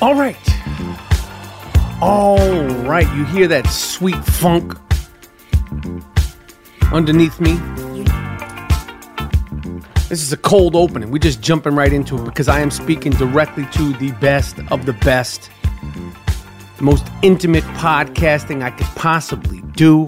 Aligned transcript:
All 0.00 0.14
right. 0.14 0.36
All 2.00 2.38
right. 2.84 3.12
You 3.16 3.24
hear 3.24 3.48
that 3.48 3.66
sweet 3.66 4.24
funk 4.24 4.74
underneath 6.92 7.40
me? 7.40 7.54
This 10.08 10.22
is 10.22 10.32
a 10.32 10.36
cold 10.36 10.76
opening. 10.76 11.10
We're 11.10 11.18
just 11.18 11.42
jumping 11.42 11.74
right 11.74 11.92
into 11.92 12.14
it 12.14 12.24
because 12.24 12.46
I 12.46 12.60
am 12.60 12.70
speaking 12.70 13.10
directly 13.10 13.66
to 13.72 13.92
the 13.94 14.12
best 14.20 14.60
of 14.70 14.86
the 14.86 14.92
best, 14.92 15.50
most 16.80 17.04
intimate 17.22 17.64
podcasting 17.74 18.62
I 18.62 18.70
could 18.70 18.86
possibly 18.94 19.62
do. 19.72 20.06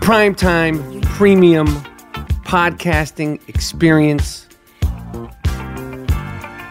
Primetime, 0.00 1.00
premium 1.04 1.68
podcasting 2.42 3.40
experience. 3.48 4.47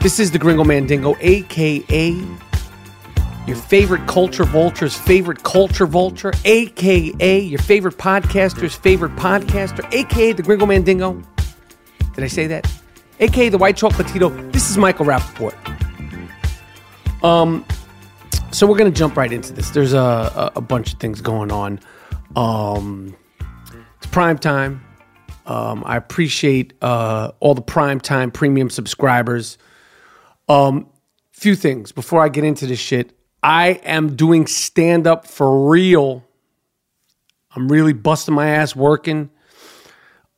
This 0.01 0.19
is 0.19 0.31
the 0.31 0.39
Gringo 0.39 0.63
Mandingo, 0.63 1.15
aka 1.19 2.23
your 3.47 3.55
favorite 3.55 4.05
culture 4.07 4.43
vulture's 4.43 4.95
favorite 4.95 5.41
culture 5.43 5.85
vulture, 5.85 6.33
aka 6.45 7.39
your 7.39 7.59
favorite 7.59 7.97
podcaster's 7.97 8.75
favorite 8.75 9.15
podcaster, 9.15 9.91
aka 9.93 10.33
the 10.33 10.43
Gringo 10.43 10.65
Mandingo. 10.65 11.21
Did 12.13 12.23
I 12.23 12.27
say 12.27 12.47
that? 12.47 12.71
AKA 13.19 13.49
the 13.49 13.57
White 13.57 13.75
Chocolatito. 13.75 14.51
This 14.51 14.69
is 14.69 14.77
Michael 14.77 15.05
Rapaport. 15.05 15.55
Um, 17.23 17.65
so 18.51 18.67
we're 18.67 18.77
gonna 18.77 18.91
jump 18.91 19.17
right 19.17 19.31
into 19.31 19.53
this. 19.53 19.71
There's 19.71 19.93
a, 19.93 19.97
a, 19.97 20.51
a 20.57 20.61
bunch 20.61 20.93
of 20.93 20.99
things 20.99 21.21
going 21.21 21.51
on. 21.51 21.79
Um, 22.35 23.15
it's 23.97 24.07
prime 24.07 24.37
time. 24.37 24.83
Um, 25.47 25.83
I 25.85 25.97
appreciate 25.97 26.73
uh, 26.81 27.31
all 27.39 27.55
the 27.55 27.61
prime 27.61 27.99
time 27.99 28.31
premium 28.31 28.69
subscribers. 28.69 29.57
Um, 30.47 30.87
few 31.31 31.55
things 31.55 31.91
before 31.91 32.21
I 32.21 32.29
get 32.29 32.43
into 32.43 32.65
this 32.65 32.79
shit. 32.79 33.13
I 33.43 33.79
am 33.83 34.15
doing 34.15 34.47
stand 34.47 35.07
up 35.07 35.27
for 35.27 35.69
real. 35.69 36.23
I'm 37.55 37.67
really 37.67 37.93
busting 37.93 38.33
my 38.33 38.49
ass 38.49 38.75
working. 38.75 39.29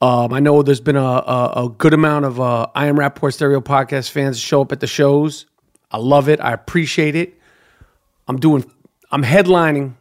Um, 0.02 0.34
I 0.34 0.40
know 0.40 0.62
there's 0.62 0.81
been 0.81 0.96
a, 0.96 1.02
a, 1.02 1.66
a 1.66 1.69
good 1.69 1.94
amount 1.94 2.25
of 2.25 2.40
uh, 2.40 2.68
I 2.74 2.88
Am 2.88 2.98
Rapaport 2.98 3.34
Stereo 3.34 3.62
podcast 3.62 4.09
fans 4.12 4.40
show 4.40 4.62
up 4.62 4.72
at 4.72 4.80
the 4.80 4.88
shows. 4.88 5.46
I 5.92 5.98
love 5.98 6.30
it. 6.30 6.40
I 6.40 6.53
appreciate 6.53 7.16
it. 7.16 7.40
I'm 8.28 8.38
doing, 8.38 8.69
I'm 9.12 9.24
headlining 9.24 9.96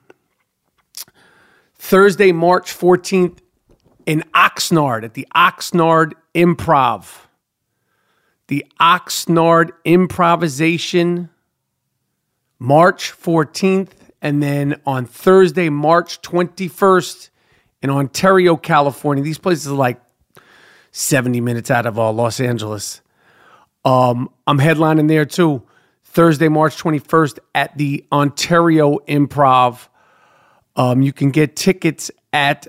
Thursday, 1.76 2.30
March 2.32 2.76
14th 2.76 3.38
in 4.06 4.22
Oxnard 4.34 5.04
at 5.04 5.14
the 5.14 5.26
Oxnard 5.34 6.12
Improv. 6.34 7.27
The 8.48 8.66
Oxnard 8.80 9.70
Improvisation, 9.84 11.30
March 12.58 13.12
14th, 13.12 13.90
and 14.20 14.42
then 14.42 14.80
on 14.84 15.06
Thursday, 15.06 15.68
March 15.68 16.20
21st 16.22 17.30
in 17.82 17.90
Ontario, 17.90 18.56
California. 18.56 19.22
These 19.22 19.38
places 19.38 19.68
are 19.68 19.74
like 19.74 20.00
70 20.90 21.40
minutes 21.40 21.70
out 21.70 21.86
of 21.86 21.98
uh, 21.98 22.10
Los 22.10 22.40
Angeles. 22.40 23.00
Um, 23.84 24.30
I'm 24.46 24.58
headlining 24.58 25.08
there 25.08 25.24
too. 25.24 25.62
Thursday, 26.04 26.48
March 26.48 26.76
21st 26.82 27.38
at 27.54 27.76
the 27.78 28.04
Ontario 28.10 28.98
Improv. 29.06 29.88
Um, 30.74 31.02
you 31.02 31.12
can 31.12 31.30
get 31.30 31.54
tickets 31.54 32.10
at 32.32 32.66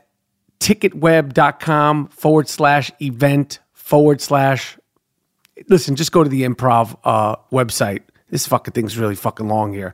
ticketweb.com 0.59 2.07
forward 2.07 2.47
slash 2.47 2.91
event 3.01 3.59
forward 3.73 4.21
slash. 4.21 4.77
Listen, 5.67 5.95
just 5.95 6.11
go 6.11 6.23
to 6.23 6.29
the 6.29 6.43
improv 6.43 6.97
uh, 7.03 7.35
website. 7.51 8.01
This 8.29 8.47
fucking 8.47 8.73
thing's 8.73 8.97
really 8.97 9.15
fucking 9.15 9.47
long 9.47 9.73
here. 9.73 9.93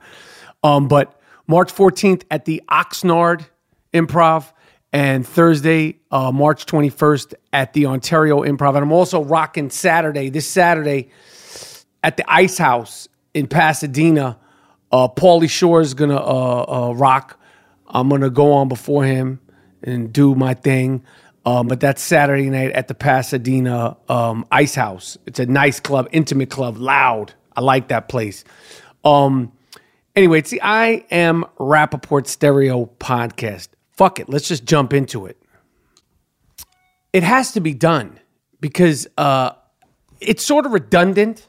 Um, 0.64 0.88
but 0.88 1.20
March 1.48 1.74
14th 1.74 2.24
at 2.30 2.46
the 2.46 2.62
Oxnard 2.70 3.46
Improv 3.94 4.52
and 4.92 5.28
Thursday, 5.28 6.00
uh, 6.12 6.32
March 6.32 6.66
21st 6.66 7.34
at 7.54 7.74
the 7.74 7.86
Ontario 7.86 8.42
Improv. 8.44 8.76
And 8.76 8.84
I'm 8.84 8.92
also 8.92 9.24
rocking 9.24 9.70
Saturday, 9.70 10.30
this 10.30 10.48
Saturday 10.48 11.10
at 12.04 12.18
the 12.18 12.24
Ice 12.32 12.58
House 12.58 13.08
in 13.34 13.48
Pasadena. 13.48 14.40
Uh, 14.92 15.08
Pauly 15.08 15.50
Shore 15.50 15.82
is 15.82 15.94
going 15.94 16.12
to 16.12 16.22
uh, 16.22 16.66
uh, 16.68 16.94
rock. 16.94 17.40
I'm 17.88 18.10
going 18.10 18.22
to 18.22 18.30
go 18.30 18.54
on 18.54 18.68
before 18.68 19.04
him 19.04 19.40
and 19.84 20.12
do 20.12 20.36
my 20.36 20.54
thing. 20.54 21.04
Um, 21.46 21.68
but 21.68 21.80
that's 21.80 22.02
Saturday 22.02 22.50
night 22.50 22.72
at 22.72 22.88
the 22.88 22.96
Pasadena 22.96 23.98
um, 24.10 24.46
Ice 24.52 24.74
House. 24.74 25.18
It's 25.28 25.40
a 25.40 25.46
nice 25.46 25.80
club, 25.80 26.08
intimate 26.12 26.50
club, 26.50 26.78
loud. 26.78 27.34
I 27.56 27.62
like 27.62 27.90
that 27.90 28.10
place. 28.10 28.44
Um, 29.04 29.52
anyway, 30.16 30.40
it's 30.40 30.50
the 30.50 30.62
I 30.64 31.06
Am 31.12 31.46
Rapaport 31.60 32.26
Stereo 32.26 32.90
podcast. 33.00 33.70
Fuck 33.92 34.20
it. 34.20 34.28
Let's 34.28 34.48
just 34.48 34.66
jump 34.66 34.92
into 34.92 35.28
it. 35.28 35.40
It 37.14 37.24
has 37.24 37.52
to 37.54 37.62
be 37.62 37.74
done 37.74 38.20
because 38.60 39.08
uh, 39.18 39.52
it's 40.20 40.44
sort 40.44 40.66
of 40.66 40.74
redundant 40.74 41.48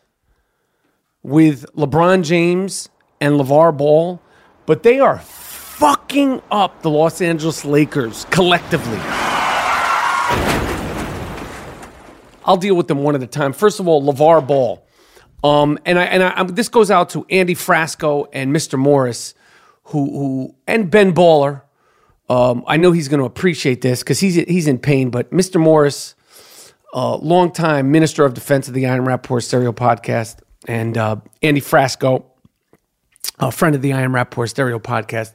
with 1.22 1.64
LeBron 1.74 2.22
James 2.22 2.88
and 3.20 3.40
LaVar 3.40 3.76
Ball, 3.76 4.20
but 4.66 4.82
they 4.82 5.00
are 5.00 5.18
fucking 5.18 6.42
up 6.50 6.82
the 6.82 6.90
Los 6.90 7.20
Angeles 7.20 7.64
Lakers 7.64 8.26
collectively. 8.30 9.00
I'll 12.46 12.56
deal 12.56 12.74
with 12.74 12.88
them 12.88 13.02
one 13.02 13.14
at 13.14 13.22
a 13.22 13.26
time. 13.26 13.52
First 13.52 13.80
of 13.80 13.88
all, 13.88 14.02
LaVar 14.02 14.46
Ball. 14.46 14.86
Um, 15.44 15.78
and 15.84 15.98
I, 15.98 16.04
and 16.04 16.22
I, 16.22 16.42
this 16.44 16.68
goes 16.68 16.90
out 16.90 17.10
to 17.10 17.26
Andy 17.28 17.54
Frasco 17.54 18.26
and 18.32 18.54
Mr. 18.54 18.78
Morris, 18.78 19.34
who, 19.84 20.10
who 20.10 20.54
and 20.66 20.90
Ben 20.90 21.12
Baller. 21.12 21.62
Um, 22.28 22.64
I 22.66 22.76
know 22.76 22.92
he's 22.92 23.08
going 23.08 23.20
to 23.20 23.26
appreciate 23.26 23.82
this 23.82 24.00
because 24.02 24.18
he's 24.20 24.34
he's 24.34 24.66
in 24.66 24.78
pain. 24.78 25.10
But 25.10 25.30
Mr. 25.30 25.60
Morris, 25.60 26.14
uh, 26.94 27.16
longtime 27.16 27.92
Minister 27.92 28.24
of 28.24 28.34
Defense 28.34 28.66
of 28.66 28.74
the 28.74 28.86
Iron 28.86 29.04
Rapaport 29.04 29.44
Stereo 29.44 29.72
Podcast, 29.72 30.38
and 30.66 30.98
uh, 30.98 31.16
Andy 31.42 31.60
Frasco, 31.60 32.24
a 33.38 33.52
friend 33.52 33.76
of 33.76 33.82
the 33.82 33.92
Iron 33.92 34.10
Rapaport 34.10 34.48
Stereo 34.48 34.80
Podcast, 34.80 35.34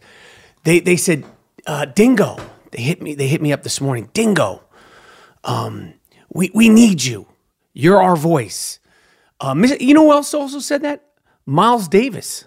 they 0.64 0.80
they 0.80 0.98
said, 0.98 1.24
uh, 1.68 1.86
"Dingo." 1.86 2.38
They 2.72 2.82
hit 2.82 3.02
me. 3.02 3.16
They 3.16 3.28
hit 3.28 3.42
me 3.42 3.54
up 3.54 3.64
this 3.64 3.80
morning. 3.82 4.10
Dingo. 4.14 4.64
Um, 5.44 5.94
we, 6.34 6.50
we 6.54 6.70
need 6.70 7.04
you. 7.04 7.28
You're 7.74 8.02
our 8.02 8.16
voice. 8.16 8.80
Uh, 9.40 9.56
you 9.80 9.94
know 9.94 10.06
who 10.06 10.12
else 10.12 10.34
also 10.34 10.60
said 10.60 10.82
that? 10.84 11.04
Miles 11.46 11.88
Davis. 11.88 12.46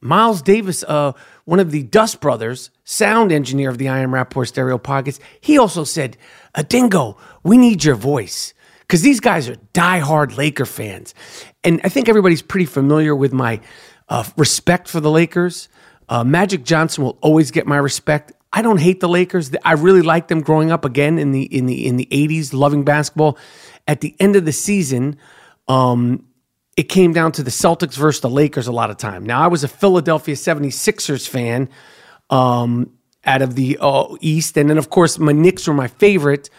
Miles 0.00 0.42
Davis, 0.42 0.84
uh, 0.84 1.12
one 1.44 1.58
of 1.58 1.70
the 1.70 1.82
Dust 1.82 2.20
Brothers, 2.20 2.70
sound 2.84 3.32
engineer 3.32 3.68
of 3.68 3.78
the 3.78 3.88
I 3.88 3.98
Am 3.98 4.12
Rapaport 4.12 4.48
Stereo 4.48 4.78
Pockets, 4.78 5.18
he 5.40 5.58
also 5.58 5.82
said, 5.84 6.16
A 6.54 6.62
Dingo, 6.62 7.16
we 7.42 7.56
need 7.58 7.82
your 7.82 7.96
voice. 7.96 8.54
Because 8.80 9.02
these 9.02 9.20
guys 9.20 9.48
are 9.48 9.56
diehard 9.74 10.36
Laker 10.36 10.64
fans. 10.64 11.14
And 11.62 11.80
I 11.84 11.88
think 11.88 12.08
everybody's 12.08 12.42
pretty 12.42 12.64
familiar 12.64 13.14
with 13.14 13.32
my 13.32 13.60
uh, 14.08 14.24
respect 14.36 14.88
for 14.88 15.00
the 15.00 15.10
Lakers. 15.10 15.68
Uh, 16.08 16.24
Magic 16.24 16.64
Johnson 16.64 17.04
will 17.04 17.18
always 17.20 17.50
get 17.50 17.66
my 17.66 17.76
respect. 17.76 18.32
I 18.52 18.62
don't 18.62 18.80
hate 18.80 19.00
the 19.00 19.08
Lakers. 19.08 19.50
I 19.64 19.72
really 19.72 20.02
liked 20.02 20.28
them 20.28 20.40
growing 20.40 20.70
up 20.70 20.84
again 20.84 21.18
in 21.18 21.32
the 21.32 21.42
in 21.42 21.66
the 21.66 21.86
in 21.86 21.96
the 21.96 22.08
80s, 22.10 22.52
loving 22.52 22.84
basketball. 22.84 23.38
At 23.86 24.00
the 24.00 24.14
end 24.18 24.36
of 24.36 24.44
the 24.44 24.52
season, 24.52 25.16
um, 25.68 26.24
it 26.78 26.84
came 26.84 27.12
down 27.12 27.32
to 27.32 27.42
the 27.42 27.50
Celtics 27.50 27.96
versus 27.96 28.20
the 28.20 28.30
Lakers 28.30 28.68
a 28.68 28.72
lot 28.72 28.88
of 28.88 28.96
time. 28.96 29.26
Now, 29.26 29.42
I 29.42 29.48
was 29.48 29.64
a 29.64 29.68
Philadelphia 29.68 30.36
76ers 30.36 31.28
fan 31.28 31.68
um, 32.30 32.92
out 33.24 33.42
of 33.42 33.56
the 33.56 33.78
uh, 33.80 34.14
East. 34.20 34.56
And 34.56 34.70
then, 34.70 34.78
of 34.78 34.88
course, 34.88 35.18
my 35.18 35.32
Knicks 35.32 35.66
were 35.66 35.74
my 35.74 35.88
favorite. 35.88 36.50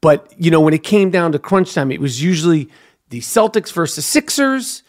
But, 0.00 0.34
you 0.36 0.50
know, 0.50 0.60
when 0.60 0.74
it 0.74 0.82
came 0.82 1.10
down 1.10 1.30
to 1.30 1.38
crunch 1.38 1.74
time, 1.74 1.92
it 1.92 2.00
was 2.00 2.20
usually 2.20 2.68
the 3.10 3.20
Celtics 3.20 3.72
versus 3.72 3.96
the 3.96 4.02
Sixers. 4.02 4.82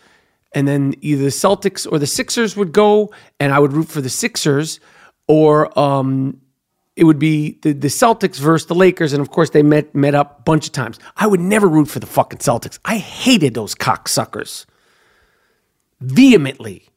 And 0.54 0.68
then 0.68 0.96
either 1.02 1.22
the 1.22 1.30
Celtics 1.30 1.90
or 1.90 2.00
the 2.00 2.08
Sixers 2.08 2.58
would 2.58 2.72
go, 2.72 3.14
and 3.40 3.54
I 3.54 3.60
would 3.60 3.74
root 3.74 3.90
for 3.90 4.02
the 4.02 4.10
Sixers. 4.10 4.80
Or 5.28 5.78
um, 5.78 6.42
it 7.00 7.06
would 7.06 7.18
be 7.18 7.58
the, 7.62 7.72
the 7.72 7.88
Celtics 7.88 8.38
versus 8.38 8.68
the 8.68 8.76
Lakers, 8.76 9.14
and 9.14 9.22
of 9.22 9.32
course 9.32 9.52
they 9.52 9.64
met 9.64 9.96
met 9.96 10.14
up 10.14 10.40
a 10.40 10.44
bunch 10.44 10.68
of 10.68 10.74
times. 10.74 11.00
I 11.16 11.28
would 11.28 11.40
never 11.40 11.66
root 11.66 11.88
for 11.88 12.02
the 12.02 12.06
fucking 12.06 12.40
Celtics. 12.40 12.78
I 12.84 12.98
hated 12.98 13.54
those 13.54 13.74
cocksuckers 13.74 14.66
vehemently. 16.02 16.90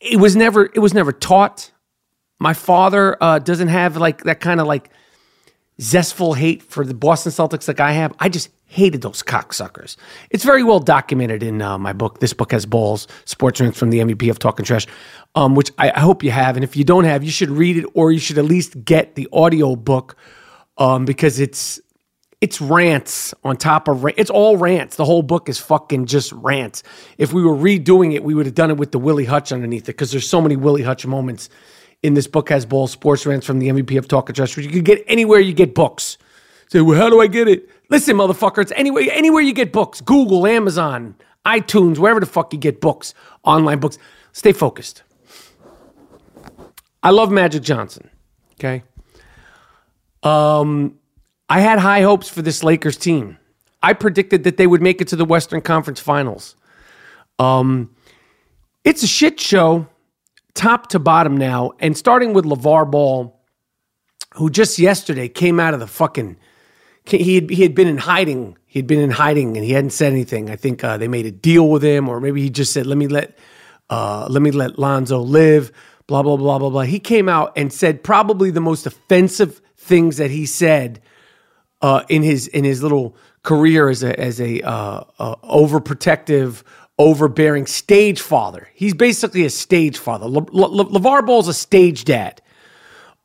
It 0.00 0.18
was 0.18 0.36
never 0.36 0.70
it 0.74 0.78
was 0.78 0.94
never 0.94 1.12
taught. 1.12 1.70
My 2.38 2.54
father 2.54 3.22
uh, 3.22 3.40
doesn't 3.40 3.68
have 3.68 3.98
like 3.98 4.24
that 4.24 4.40
kind 4.40 4.58
of 4.58 4.66
like 4.66 4.88
zestful 5.80 6.34
hate 6.34 6.62
for 6.62 6.84
the 6.84 6.94
Boston 6.94 7.32
Celtics 7.32 7.68
like 7.68 7.80
I 7.80 7.92
have. 7.92 8.12
I 8.18 8.28
just 8.28 8.50
hated 8.66 9.02
those 9.02 9.22
cocksuckers. 9.22 9.96
It's 10.30 10.44
very 10.44 10.62
well 10.62 10.80
documented 10.80 11.42
in 11.42 11.62
uh, 11.62 11.78
my 11.78 11.92
book. 11.92 12.20
This 12.20 12.32
book 12.32 12.52
has 12.52 12.66
balls, 12.66 13.06
sports 13.24 13.60
rants 13.60 13.78
from 13.78 13.90
the 13.90 14.00
MVP 14.00 14.30
of 14.30 14.38
Talking 14.38 14.64
Trash, 14.64 14.86
um, 15.34 15.54
which 15.54 15.70
I, 15.78 15.92
I, 15.94 16.00
hope 16.00 16.24
you 16.24 16.32
have. 16.32 16.56
And 16.56 16.64
if 16.64 16.76
you 16.76 16.84
don't 16.84 17.04
have, 17.04 17.22
you 17.22 17.30
should 17.30 17.50
read 17.50 17.76
it 17.76 17.86
or 17.94 18.10
you 18.10 18.18
should 18.18 18.38
at 18.38 18.44
least 18.44 18.84
get 18.84 19.14
the 19.14 19.28
audio 19.32 19.76
book 19.76 20.16
um, 20.76 21.04
because 21.04 21.38
it's 21.38 21.80
it's 22.40 22.60
rants 22.60 23.32
on 23.42 23.56
top 23.56 23.88
of 23.88 24.04
it's 24.16 24.28
all 24.28 24.58
rants. 24.58 24.96
The 24.96 25.04
whole 25.04 25.22
book 25.22 25.48
is 25.48 25.58
fucking 25.58 26.06
just 26.06 26.32
rants. 26.32 26.82
If 27.16 27.32
we 27.32 27.42
were 27.42 27.54
redoing 27.54 28.12
it, 28.12 28.22
we 28.22 28.34
would 28.34 28.46
have 28.46 28.54
done 28.54 28.70
it 28.70 28.76
with 28.76 28.92
the 28.92 28.98
Willie 28.98 29.24
Hutch 29.24 29.52
underneath 29.52 29.84
it 29.84 29.92
because 29.92 30.10
there's 30.10 30.28
so 30.28 30.40
many 30.40 30.56
Willie 30.56 30.82
Hutch 30.82 31.06
moments 31.06 31.48
in 32.04 32.12
this 32.12 32.26
book 32.26 32.50
has 32.50 32.66
balls 32.66 32.92
sports 32.92 33.24
rants 33.24 33.46
from 33.46 33.58
the 33.58 33.68
MVP 33.68 33.96
of 33.96 34.06
Talking 34.06 34.34
Trash, 34.34 34.54
which 34.58 34.66
you 34.66 34.70
can 34.70 34.82
get 34.82 35.02
anywhere 35.06 35.40
you 35.40 35.54
get 35.54 35.74
books. 35.74 36.18
Say, 36.68 36.82
well, 36.82 37.00
how 37.00 37.08
do 37.08 37.18
I 37.22 37.26
get 37.26 37.48
it? 37.48 37.70
Listen, 37.88 38.16
motherfucker, 38.18 38.60
it's 38.60 38.72
anywhere, 38.76 39.04
anywhere 39.10 39.40
you 39.40 39.54
get 39.54 39.72
books 39.72 40.02
Google, 40.02 40.46
Amazon, 40.46 41.14
iTunes, 41.46 41.96
wherever 41.96 42.20
the 42.20 42.26
fuck 42.26 42.52
you 42.52 42.58
get 42.58 42.82
books, 42.82 43.14
online 43.42 43.78
books. 43.78 43.96
Stay 44.32 44.52
focused. 44.52 45.02
I 47.02 47.08
love 47.08 47.32
Magic 47.32 47.62
Johnson. 47.62 48.10
Okay. 48.54 48.82
Um, 50.22 50.98
I 51.48 51.60
had 51.60 51.78
high 51.78 52.02
hopes 52.02 52.28
for 52.28 52.42
this 52.42 52.62
Lakers 52.62 52.98
team. 52.98 53.38
I 53.82 53.94
predicted 53.94 54.44
that 54.44 54.58
they 54.58 54.66
would 54.66 54.82
make 54.82 55.00
it 55.00 55.08
to 55.08 55.16
the 55.16 55.24
Western 55.24 55.62
Conference 55.62 56.00
Finals. 56.00 56.54
Um, 57.38 57.94
it's 58.84 59.02
a 59.02 59.06
shit 59.06 59.40
show, 59.40 59.86
top 60.54 60.88
to 60.88 60.98
bottom 60.98 61.36
now, 61.36 61.72
and 61.80 61.96
starting 61.96 62.32
with 62.32 62.44
LaVar 62.44 62.90
Ball, 62.90 63.40
who 64.34 64.50
just 64.50 64.78
yesterday 64.78 65.28
came 65.28 65.60
out 65.60 65.74
of 65.74 65.80
the 65.80 65.86
fucking 65.86 66.36
he 67.06 67.34
had, 67.34 67.50
he 67.50 67.62
had 67.62 67.74
been 67.74 67.88
in 67.88 67.98
hiding. 67.98 68.56
He 68.66 68.78
had 68.78 68.86
been 68.86 69.00
in 69.00 69.10
hiding 69.10 69.56
and 69.56 69.64
he 69.64 69.72
hadn't 69.72 69.90
said 69.90 70.12
anything. 70.12 70.50
I 70.50 70.56
think 70.56 70.82
uh, 70.82 70.96
they 70.96 71.08
made 71.08 71.26
a 71.26 71.30
deal 71.30 71.68
with 71.68 71.84
him, 71.84 72.08
or 72.08 72.20
maybe 72.20 72.40
he 72.40 72.50
just 72.50 72.72
said, 72.72 72.86
"Let 72.86 72.96
me 72.96 73.06
let 73.06 73.36
uh, 73.90 74.26
let 74.30 74.42
me 74.42 74.50
let 74.50 74.78
Lonzo 74.78 75.20
live." 75.20 75.70
Blah 76.06 76.22
blah 76.22 76.36
blah 76.36 76.58
blah 76.58 76.70
blah. 76.70 76.82
He 76.82 76.98
came 76.98 77.28
out 77.28 77.52
and 77.56 77.72
said 77.72 78.02
probably 78.02 78.50
the 78.50 78.60
most 78.60 78.86
offensive 78.86 79.60
things 79.76 80.18
that 80.18 80.30
he 80.30 80.44
said 80.44 81.00
uh, 81.80 82.04
in 82.08 82.22
his 82.22 82.46
in 82.48 82.64
his 82.64 82.82
little 82.82 83.16
career 83.42 83.88
as 83.88 84.02
a 84.02 84.18
as 84.18 84.40
a 84.40 84.60
uh, 84.62 85.04
uh, 85.18 85.36
overprotective, 85.36 86.62
overbearing 86.98 87.66
stage 87.66 88.20
father. 88.20 88.68
He's 88.74 88.94
basically 88.94 89.44
a 89.44 89.50
stage 89.50 89.98
father. 89.98 90.26
Le- 90.26 90.46
Le- 90.52 90.86
LaVar 90.86 91.26
Ball's 91.26 91.48
a 91.48 91.54
stage 91.54 92.04
dad. 92.04 92.40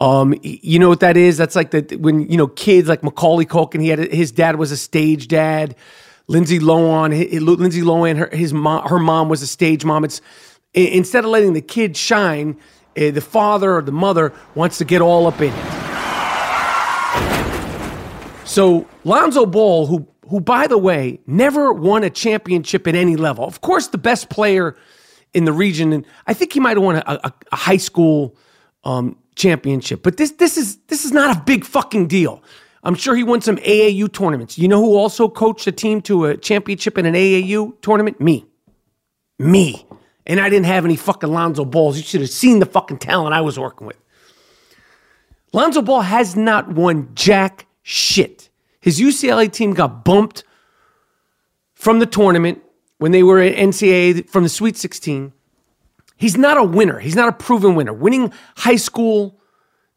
Um, 0.02 0.34
you 0.42 0.80
know 0.80 0.90
what 0.90 1.02
that 1.02 1.18
is? 1.18 1.38
That's 1.38 1.56
like 1.56 1.72
the 1.72 1.98
when 1.98 2.30
you 2.30 2.38
know 2.38 2.48
kids 2.48 2.88
like 2.88 3.04
Macaulay 3.04 3.46
Culkin. 3.46 3.82
He 3.82 3.90
had 3.90 4.00
his 4.00 4.32
dad 4.32 4.56
was 4.56 4.72
a 4.72 4.78
stage 4.78 5.28
dad. 5.28 5.76
Lindsay 6.28 6.60
Lohan, 6.60 7.10
Lindsay 7.42 7.82
Lohan, 7.82 8.18
her, 8.18 8.30
his 8.32 8.54
mom, 8.54 8.88
her 8.88 9.00
mom 9.00 9.30
was 9.30 9.42
a 9.42 9.48
stage 9.48 9.84
mom. 9.84 10.06
It's 10.06 10.22
instead 10.74 11.26
of 11.26 11.32
letting 11.32 11.54
the 11.54 11.62
kid 11.62 11.98
shine, 11.98 12.56
uh, 12.96 13.12
the 13.12 13.22
father 13.22 13.76
or 13.76 13.82
the 13.82 13.92
mother 13.92 14.32
wants 14.56 14.78
to 14.78 14.86
get 14.86 15.02
all 15.02 15.28
up 15.28 15.42
in 15.42 15.52
it. 15.54 15.90
So 18.46 18.88
Lonzo 19.04 19.46
Ball, 19.46 19.88
who 19.88 20.08
who 20.30 20.40
by 20.40 20.68
the 20.68 20.78
way 20.78 21.20
never 21.28 21.74
won 21.74 22.04
a 22.04 22.10
championship 22.10 22.88
at 22.88 22.96
any 22.96 23.16
level, 23.16 23.46
of 23.46 23.62
course 23.62 23.88
the 23.88 23.98
best 23.98 24.30
player 24.30 24.76
in 25.34 25.46
the 25.46 25.54
region, 25.54 25.94
and 25.94 26.06
I 26.28 26.34
think 26.34 26.54
he 26.54 26.60
might 26.60 26.78
have 26.78 26.84
won 26.84 26.96
a, 26.96 27.04
a, 27.06 27.34
a 27.52 27.56
high 27.56 27.78
school 27.78 28.36
um, 28.84 29.16
championship. 29.36 30.04
But 30.04 30.18
this 30.18 30.32
this 30.32 30.58
is 30.58 30.78
this 30.88 31.06
is 31.06 31.12
not 31.12 31.36
a 31.36 31.42
big 31.42 31.66
fucking 31.66 32.08
deal. 32.08 32.44
I'm 32.84 32.96
sure 32.96 33.16
he 33.16 33.24
won 33.24 33.42
some 33.42 33.58
AAU 33.58 34.12
tournaments. 34.12 34.58
You 34.58 34.68
know 34.68 34.82
who 34.82 34.96
also 34.96 35.28
coached 35.28 35.68
a 35.68 35.72
team 35.72 36.02
to 36.04 36.26
a 36.26 36.38
championship 36.38 36.98
in 36.98 37.06
an 37.06 37.14
AAU 37.14 37.80
tournament? 37.82 38.22
Me. 38.22 38.46
Me. 39.38 39.86
And 40.26 40.40
I 40.40 40.50
didn't 40.50 40.68
have 40.68 40.86
any 40.86 40.96
fucking 40.96 41.32
Lonzo 41.32 41.66
Balls. 41.66 41.98
You 41.98 42.04
should 42.04 42.22
have 42.22 42.30
seen 42.30 42.60
the 42.60 42.66
fucking 42.66 43.00
talent 43.00 43.34
I 43.34 43.42
was 43.42 43.60
working 43.60 43.88
with. 43.88 43.98
Lonzo 45.52 45.82
Ball 45.82 46.02
has 46.02 46.36
not 46.36 46.70
won 46.70 47.10
jack 47.16 47.66
shit. 47.82 48.49
His 48.80 49.00
UCLA 49.00 49.52
team 49.52 49.74
got 49.74 50.04
bumped 50.06 50.44
from 51.74 52.00
the 52.00 52.06
tournament 52.06 52.62
when 52.98 53.12
they 53.12 53.24
were 53.24 53.40
at 53.40 53.56
NCAA 53.56 54.30
from 54.30 54.44
the 54.44 54.50
Sweet 54.50 54.78
16. 54.78 55.34
He's 56.16 56.38
not 56.38 56.58
a 56.58 56.64
winner. 56.64 57.00
He's 57.00 57.16
not 57.16 57.30
a 57.30 57.32
proven 57.32 57.76
winner. 57.76 57.94
Winning 57.94 58.34
high 58.58 58.76
school 58.76 59.40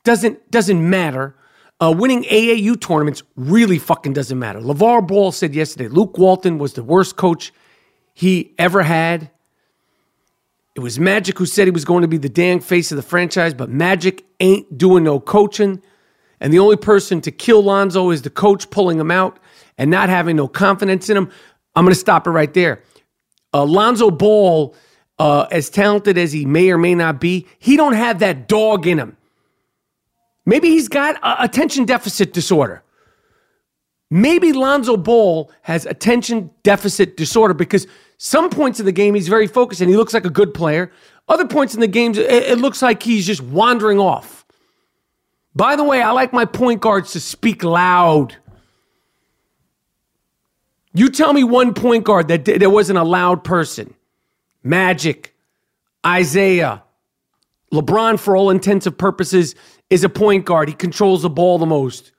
doesn't 0.05 0.51
doesn't 0.51 0.89
matter. 0.89 1.37
Uh, 1.81 1.93
winning 1.97 2.23
AAU 2.23 2.81
tournaments 2.81 3.25
really 3.35 3.79
fucking 3.79 4.13
doesn't 4.13 4.39
matter. 4.39 4.61
LaVar 4.61 5.07
Ball 5.07 5.33
said 5.33 5.53
yesterday 5.53 5.89
Luke 5.89 6.17
Walton 6.17 6.59
was 6.59 6.75
the 6.75 6.85
worst 6.85 7.17
coach 7.17 7.53
he 8.15 8.55
ever 8.57 8.83
had. 8.83 9.31
It 10.77 10.81
was 10.81 10.99
Magic 10.99 11.39
who 11.39 11.45
said 11.45 11.67
he 11.67 11.73
was 11.73 11.85
going 11.85 12.03
to 12.03 12.09
be 12.09 12.19
the 12.19 12.29
dang 12.29 12.61
face 12.61 12.93
of 12.93 12.97
the 12.97 13.03
franchise, 13.03 13.53
but 13.53 13.69
Magic 13.69 14.25
ain't 14.39 14.79
doing 14.79 15.03
no 15.03 15.19
coaching. 15.19 15.83
And 16.43 16.53
the 16.53 16.59
only 16.59 16.77
person 16.77 17.21
to 17.21 17.31
kill 17.31 17.63
Lonzo 17.63 18.11
is 18.11 18.23
the 18.23 18.31
coach 18.31 18.69
pulling 18.69 18.99
him 18.99 19.13
out 19.13 19.39
and 19.79 19.93
not 19.93 20.09
having 20.09 20.35
no 20.35 20.49
confidence 20.49 21.09
in 21.09 21.17
him, 21.17 21.31
I'm 21.77 21.85
going 21.85 21.95
to 21.95 21.99
stop 21.99 22.27
it 22.27 22.31
right 22.31 22.53
there. 22.53 22.83
Uh, 23.55 23.65
Lonzo 23.65 24.11
Ball, 24.11 24.75
uh, 25.21 25.47
as 25.53 25.71
talented 25.71 26.19
as 26.19 26.33
he 26.33 26.45
may 26.45 26.71
or 26.71 26.79
may 26.79 26.97
not 26.97 27.21
be, 27.21 27.47
he 27.61 27.77
don't 27.77 27.93
have 27.93 28.19
that 28.19 28.49
dog 28.49 28.89
in 28.89 28.99
him. 28.99 29.17
Maybe 30.45 30.69
he's 30.71 30.89
got 30.89 31.17
attention 31.23 31.85
deficit 31.85 32.33
disorder. 32.33 32.83
Maybe 34.11 34.53
Lonzo 34.53 34.97
Ball 34.97 35.49
has 35.63 35.87
attention 35.87 36.51
deficit 36.65 37.17
disorder 37.17 37.55
because 37.55 37.87
some 38.19 38.51
points 38.51 38.81
of 38.81 38.87
the 38.87 38.93
game 38.93 39.15
he's 39.15 39.29
very 39.29 39.47
focused 39.47 39.81
and 39.81 39.89
he 39.89 39.97
looks 39.97 40.13
like 40.13 40.25
a 40.25 40.31
good 40.31 40.55
player. 40.55 40.91
Other 41.29 41.47
points 41.47 41.75
in 41.75 41.81
the 41.81 41.87
games, 41.87 42.19
it 42.19 42.59
looks 42.59 42.83
like 42.83 43.01
he's 43.01 43.29
just 43.29 43.43
wandering 43.43 44.01
off. 44.01 44.42
By 45.55 45.77
the 45.77 45.85
way, 45.85 46.01
I 46.03 46.11
like 46.13 46.33
my 46.33 46.45
point 46.45 46.81
guards 46.81 47.13
to 47.13 47.21
speak 47.21 47.63
loud. 47.63 48.37
You 50.95 51.09
tell 51.09 51.33
me 51.33 51.45
one 51.45 51.75
point 51.75 52.05
guard 52.05 52.29
that 52.29 52.45
there 52.45 52.71
wasn't 52.71 52.99
a 52.99 53.05
loud 53.05 53.45
person. 53.45 53.95
Magic, 54.63 55.35
Isaiah, 56.05 56.83
LeBron, 57.73 58.19
for 58.19 58.37
all 58.37 58.51
intents 58.51 58.87
and 58.87 58.97
purposes, 58.97 59.55
is 59.91 60.05
a 60.05 60.09
point 60.09 60.45
guard. 60.45 60.69
He 60.69 60.75
controls 60.75 61.23
the 61.23 61.31
ball 61.31 61.59
the 61.59 61.67
most. 61.67 62.13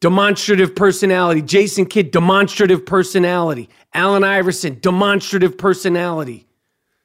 Demonstrative 0.00 0.76
personality. 0.76 1.42
Jason 1.42 1.86
Kidd, 1.86 2.10
demonstrative 2.10 2.86
personality. 2.86 3.68
Allen 3.94 4.22
Iverson, 4.22 4.78
demonstrative 4.80 5.58
personality. 5.58 6.46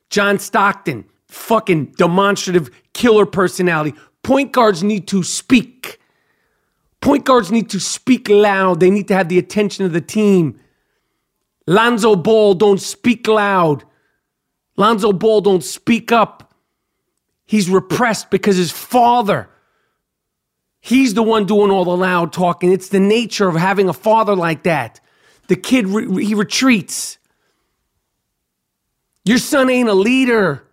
John 0.09 0.37
Stockton, 0.37 1.05
fucking 1.27 1.85
demonstrative 1.97 2.69
killer 2.93 3.25
personality. 3.25 3.93
Point 4.23 4.53
guards 4.53 4.83
need 4.83 5.07
to 5.09 5.21
speak. 5.21 5.99
Point 7.01 7.25
guards 7.25 7.51
need 7.51 7.69
to 7.71 7.79
speak 7.79 8.29
loud. 8.29 8.79
They 8.79 8.89
need 8.89 9.09
to 9.09 9.13
have 9.13 9.27
the 9.27 9.37
attention 9.37 9.85
of 9.85 9.91
the 9.91 10.01
team. 10.01 10.59
Lonzo 11.67 12.15
Ball 12.15 12.53
don't 12.53 12.79
speak 12.81 13.27
loud. 13.27 13.83
Lonzo 14.77 15.11
Ball 15.11 15.41
don't 15.41 15.63
speak 15.63 16.11
up. 16.11 16.53
He's 17.45 17.69
repressed 17.69 18.31
because 18.31 18.55
his 18.55 18.71
father, 18.71 19.49
he's 20.79 21.13
the 21.13 21.23
one 21.23 21.45
doing 21.45 21.69
all 21.69 21.83
the 21.83 21.95
loud 21.95 22.31
talking. 22.31 22.71
It's 22.71 22.89
the 22.89 22.99
nature 22.99 23.49
of 23.49 23.55
having 23.55 23.89
a 23.89 23.93
father 23.93 24.35
like 24.35 24.63
that. 24.63 25.01
The 25.49 25.57
kid, 25.57 25.87
re- 25.87 26.25
he 26.25 26.33
retreats. 26.33 27.17
Your 29.25 29.37
son 29.37 29.69
ain't 29.69 29.89
a 29.89 29.93
leader. 29.93 30.63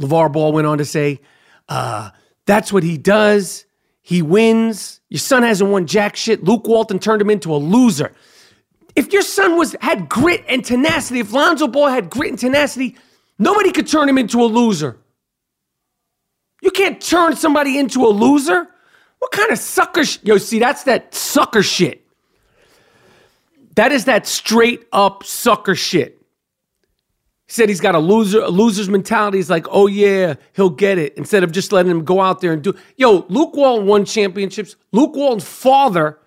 LaVar 0.00 0.32
Ball 0.32 0.52
went 0.52 0.66
on 0.66 0.78
to 0.78 0.84
say, 0.84 1.20
uh, 1.68 2.10
that's 2.46 2.72
what 2.72 2.82
he 2.82 2.98
does. 2.98 3.64
He 4.02 4.20
wins. 4.22 5.00
Your 5.08 5.18
son 5.18 5.42
hasn't 5.42 5.70
won 5.70 5.86
jack 5.86 6.16
shit. 6.16 6.44
Luke 6.44 6.66
Walton 6.66 6.98
turned 6.98 7.22
him 7.22 7.30
into 7.30 7.54
a 7.54 7.56
loser. 7.56 8.12
If 8.94 9.12
your 9.12 9.22
son 9.22 9.56
was 9.56 9.74
had 9.80 10.08
grit 10.08 10.44
and 10.48 10.64
tenacity, 10.64 11.20
if 11.20 11.32
Lonzo 11.32 11.66
Ball 11.66 11.88
had 11.88 12.10
grit 12.10 12.30
and 12.30 12.38
tenacity, 12.38 12.96
nobody 13.38 13.72
could 13.72 13.88
turn 13.88 14.08
him 14.08 14.18
into 14.18 14.40
a 14.42 14.46
loser. 14.46 14.98
You 16.62 16.70
can't 16.70 17.00
turn 17.00 17.36
somebody 17.36 17.78
into 17.78 18.04
a 18.04 18.08
loser. 18.08 18.68
What 19.18 19.32
kind 19.32 19.50
of 19.50 19.58
sucker? 19.58 20.04
Sh- 20.04 20.18
Yo, 20.22 20.36
see, 20.38 20.58
that's 20.58 20.84
that 20.84 21.14
sucker 21.14 21.62
shit. 21.62 22.06
That 23.76 23.90
is 23.90 24.04
that 24.04 24.26
straight 24.26 24.86
up 24.92 25.24
sucker 25.24 25.74
shit. 25.74 26.13
He 27.46 27.52
said 27.52 27.68
he's 27.68 27.80
got 27.80 27.94
a 27.94 27.98
loser, 27.98 28.40
a 28.40 28.48
loser's 28.48 28.88
mentality. 28.88 29.38
He's 29.38 29.50
like, 29.50 29.66
oh 29.70 29.86
yeah, 29.86 30.34
he'll 30.54 30.70
get 30.70 30.98
it. 30.98 31.14
Instead 31.16 31.44
of 31.44 31.52
just 31.52 31.72
letting 31.72 31.90
him 31.90 32.04
go 32.04 32.20
out 32.20 32.40
there 32.40 32.52
and 32.52 32.62
do. 32.62 32.74
Yo, 32.96 33.26
Luke 33.28 33.54
Walton 33.54 33.86
won 33.86 34.04
championships. 34.04 34.76
Luke 34.92 35.14
Walton's 35.14 35.44
father. 35.44 36.18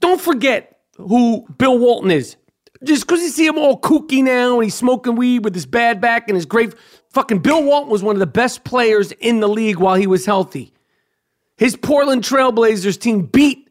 Don't 0.00 0.20
forget, 0.20 0.80
who 0.96 1.46
Bill 1.58 1.78
Walton 1.78 2.10
is. 2.10 2.36
Just 2.82 3.06
because 3.06 3.20
you 3.20 3.28
see 3.28 3.46
him 3.46 3.58
all 3.58 3.78
kooky 3.80 4.22
now 4.22 4.54
and 4.54 4.64
he's 4.64 4.74
smoking 4.74 5.16
weed 5.16 5.44
with 5.44 5.54
his 5.54 5.66
bad 5.66 6.00
back 6.00 6.28
and 6.28 6.36
his 6.36 6.46
great 6.46 6.74
fucking 7.10 7.40
Bill 7.40 7.62
Walton 7.62 7.90
was 7.90 8.02
one 8.02 8.16
of 8.16 8.20
the 8.20 8.26
best 8.26 8.64
players 8.64 9.12
in 9.12 9.40
the 9.40 9.48
league 9.48 9.78
while 9.78 9.96
he 9.96 10.06
was 10.06 10.24
healthy. 10.24 10.72
His 11.56 11.76
Portland 11.76 12.22
Trailblazers 12.22 12.98
team 12.98 13.26
beat 13.26 13.68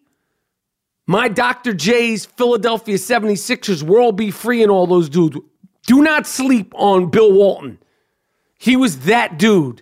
my 1.07 1.27
Dr. 1.27 1.73
J's 1.73 2.25
Philadelphia 2.25 2.97
76ers, 2.97 3.81
World 3.81 4.15
B. 4.15 4.29
Free, 4.29 4.61
and 4.61 4.71
all 4.71 4.85
those 4.85 5.09
dudes. 5.09 5.37
Do 5.85 6.01
not 6.01 6.27
sleep 6.27 6.73
on 6.75 7.09
Bill 7.09 7.31
Walton. 7.31 7.79
He 8.57 8.75
was 8.75 9.01
that 9.01 9.39
dude. 9.39 9.81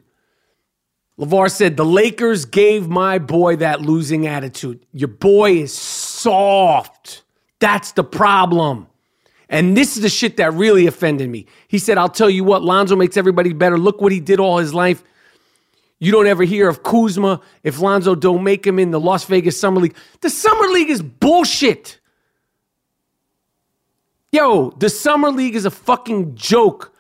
LaVar 1.19 1.49
said, 1.49 1.77
The 1.77 1.85
Lakers 1.85 2.45
gave 2.45 2.87
my 2.87 3.17
boy 3.17 3.57
that 3.57 3.81
losing 3.81 4.27
attitude. 4.27 4.85
Your 4.93 5.07
boy 5.07 5.57
is 5.57 5.73
soft. 5.73 7.23
That's 7.59 7.93
the 7.93 8.03
problem. 8.03 8.87
And 9.49 9.75
this 9.75 9.95
is 9.95 10.03
the 10.03 10.09
shit 10.09 10.37
that 10.37 10.53
really 10.53 10.87
offended 10.87 11.29
me. 11.29 11.47
He 11.67 11.79
said, 11.79 11.97
I'll 11.97 12.09
tell 12.09 12.29
you 12.29 12.43
what, 12.43 12.63
Lonzo 12.63 12.95
makes 12.95 13.17
everybody 13.17 13.53
better. 13.53 13.77
Look 13.77 14.01
what 14.01 14.11
he 14.11 14.19
did 14.19 14.39
all 14.39 14.57
his 14.57 14.73
life. 14.73 15.03
You 15.99 16.11
don't 16.11 16.27
ever 16.27 16.43
hear 16.43 16.69
of 16.69 16.83
Kuzma 16.83 17.41
if 17.63 17.79
Lonzo 17.79 18.13
don't 18.13 18.43
make 18.43 18.67
him 18.67 18.77
in 18.77 18.91
the 18.91 18.99
Las 18.99 19.23
Vegas 19.25 19.59
Summer 19.59 19.81
League. 19.81 19.95
The 20.21 20.29
Summer 20.29 20.67
League 20.67 20.89
is 20.89 21.01
bullshit. 21.01 21.99
Yo, 24.31 24.71
the 24.71 24.89
Summer 24.89 25.29
League 25.29 25.55
is 25.55 25.65
a 25.65 25.71
fucking 25.71 26.35
joke. 26.35 26.93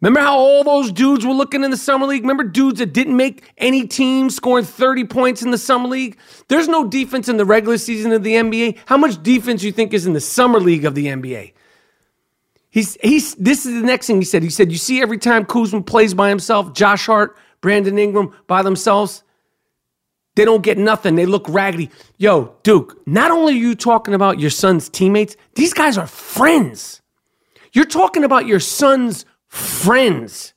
Remember 0.00 0.20
how 0.20 0.36
all 0.36 0.64
those 0.64 0.92
dudes 0.92 1.24
were 1.24 1.32
looking 1.32 1.64
in 1.64 1.70
the 1.70 1.78
Summer 1.78 2.06
League? 2.06 2.22
Remember 2.22 2.44
dudes 2.44 2.78
that 2.80 2.92
didn't 2.92 3.16
make 3.16 3.50
any 3.56 3.86
team 3.86 4.28
scoring 4.28 4.64
30 4.64 5.04
points 5.04 5.42
in 5.42 5.50
the 5.50 5.56
Summer 5.56 5.88
League? 5.88 6.18
There's 6.48 6.68
no 6.68 6.86
defense 6.86 7.28
in 7.28 7.38
the 7.38 7.44
regular 7.44 7.78
season 7.78 8.12
of 8.12 8.22
the 8.22 8.34
NBA. 8.34 8.78
How 8.86 8.98
much 8.98 9.22
defense 9.22 9.62
you 9.62 9.72
think 9.72 9.94
is 9.94 10.06
in 10.06 10.12
the 10.12 10.20
Summer 10.20 10.60
League 10.60 10.84
of 10.84 10.94
the 10.94 11.06
NBA? 11.06 11.54
He's 12.68 12.98
he's 13.02 13.34
this 13.36 13.64
is 13.64 13.80
the 13.80 13.86
next 13.86 14.08
thing 14.08 14.16
he 14.16 14.24
said. 14.24 14.42
He 14.42 14.50
said, 14.50 14.70
You 14.70 14.76
see, 14.76 15.00
every 15.00 15.16
time 15.16 15.46
Kuzma 15.46 15.80
plays 15.80 16.12
by 16.12 16.28
himself, 16.28 16.74
Josh 16.74 17.06
Hart, 17.06 17.38
Brandon 17.62 17.98
Ingram 17.98 18.36
by 18.46 18.62
themselves, 18.62 19.23
they 20.36 20.44
don't 20.44 20.62
get 20.62 20.78
nothing. 20.78 21.14
They 21.14 21.26
look 21.26 21.48
raggedy. 21.48 21.90
Yo, 22.18 22.56
Duke, 22.62 23.00
not 23.06 23.30
only 23.30 23.54
are 23.54 23.56
you 23.56 23.74
talking 23.74 24.14
about 24.14 24.40
your 24.40 24.50
son's 24.50 24.88
teammates, 24.88 25.36
these 25.54 25.72
guys 25.72 25.96
are 25.96 26.06
friends. 26.06 27.00
You're 27.72 27.84
talking 27.84 28.24
about 28.24 28.46
your 28.46 28.60
son's 28.60 29.24
friends. 29.48 30.54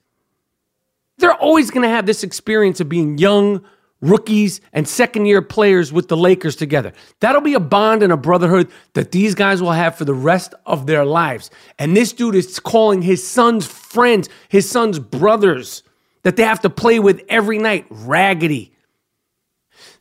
They're 1.19 1.33
always 1.33 1.71
going 1.71 1.83
to 1.83 1.89
have 1.89 2.05
this 2.05 2.23
experience 2.23 2.79
of 2.79 2.89
being 2.89 3.17
young 3.17 3.63
rookies 4.01 4.61
and 4.73 4.87
second 4.87 5.25
year 5.25 5.41
players 5.41 5.91
with 5.91 6.07
the 6.07 6.17
Lakers 6.17 6.55
together. 6.55 6.93
That'll 7.19 7.41
be 7.41 7.55
a 7.55 7.59
bond 7.59 8.03
and 8.03 8.13
a 8.13 8.17
brotherhood 8.17 8.69
that 8.93 9.11
these 9.11 9.33
guys 9.33 9.61
will 9.61 9.71
have 9.71 9.95
for 9.95 10.05
the 10.05 10.13
rest 10.13 10.53
of 10.65 10.85
their 10.85 11.05
lives. 11.05 11.49
And 11.79 11.97
this 11.97 12.13
dude 12.13 12.35
is 12.35 12.59
calling 12.59 13.01
his 13.01 13.27
son's 13.27 13.65
friends, 13.65 14.29
his 14.49 14.69
son's 14.69 14.99
brothers 14.99 15.81
that 16.23 16.35
they 16.35 16.43
have 16.43 16.61
to 16.61 16.69
play 16.69 16.99
with 16.99 17.23
every 17.29 17.57
night 17.57 17.85
raggedy. 17.89 18.71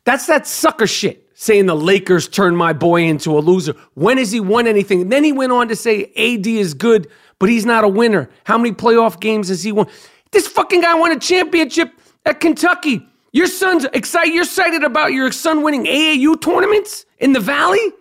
That's 0.07 0.27
that 0.27 0.47
sucker 0.47 0.87
shit 0.87 1.29
saying 1.35 1.67
the 1.67 1.77
Lakers 1.77 2.29
turned 2.29 2.57
my 2.57 2.73
boy 2.73 3.03
into 3.03 3.37
a 3.37 3.41
loser. 3.41 3.75
When 3.93 4.17
has 4.17 4.33
he 4.33 4.41
won 4.41 4.67
anything? 4.67 5.03
And 5.03 5.13
then 5.13 5.23
he 5.23 5.33
went 5.33 5.53
on 5.53 5.69
to 5.69 5.77
say 5.77 6.05
AD 6.17 6.47
is 6.47 6.73
good 6.73 7.09
but 7.39 7.49
he's 7.49 7.67
not 7.67 7.85
a 7.85 7.89
winner. 7.89 8.31
How 8.45 8.59
many 8.59 8.75
playoff 8.75 9.21
games 9.21 9.49
has 9.49 9.63
he 9.63 9.73
won? 9.73 9.87
This 10.31 10.47
fucking 10.49 10.81
guy 10.81 10.95
won 10.95 11.13
a 11.13 11.19
championship 11.19 11.93
at 12.25 12.41
Kentucky. 12.41 13.07
Your 13.33 13.47
son's 13.47 13.85
excited. 13.93 14.33
You're 14.33 14.45
excited 14.45 14.83
about 14.83 15.13
your 15.13 15.31
son 15.33 15.63
winning 15.63 15.85
AAU 15.85 16.41
tournaments 16.41 17.05
in 17.19 17.33
the 17.33 17.41
Valley? 17.41 17.93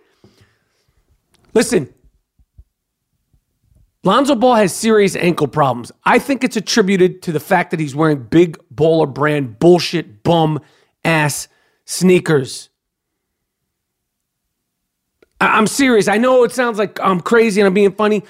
Listen, 1.52 1.92
Lonzo 4.02 4.34
Ball 4.34 4.54
has 4.54 4.74
serious 4.74 5.16
ankle 5.16 5.48
problems. 5.48 5.92
I 6.04 6.18
think 6.18 6.44
it's 6.44 6.56
attributed 6.56 7.22
to 7.22 7.32
the 7.32 7.40
fact 7.40 7.70
that 7.70 7.80
he's 7.80 7.94
wearing 7.94 8.22
big 8.22 8.58
baller 8.74 9.12
brand 9.12 9.58
bullshit 9.58 10.22
bum 10.22 10.60
ass 11.04 11.48
sneakers. 11.86 12.68
I- 15.40 15.58
am 15.58 15.66
serious. 15.66 16.08
I 16.08 16.18
know 16.18 16.44
it 16.44 16.52
sounds 16.52 16.78
like 16.78 17.00
I'm 17.00 17.20
crazy 17.20 17.60
and 17.60 17.66
I'm 17.66 17.74
being 17.74 17.92
funny. 17.92 18.22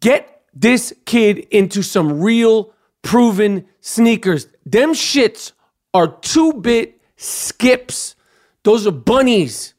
Get 0.00 0.42
this 0.54 0.92
kid 1.06 1.38
into 1.50 1.82
some 1.82 2.20
real 2.20 2.72
proven 3.02 3.66
sneakers. 3.80 4.48
Them 4.66 4.92
shits 4.92 5.52
are 5.94 6.08
two 6.08 6.54
bit 6.54 7.00
skips. 7.16 8.16
Those 8.64 8.86
are 8.86 8.92
bunnies. 8.92 9.74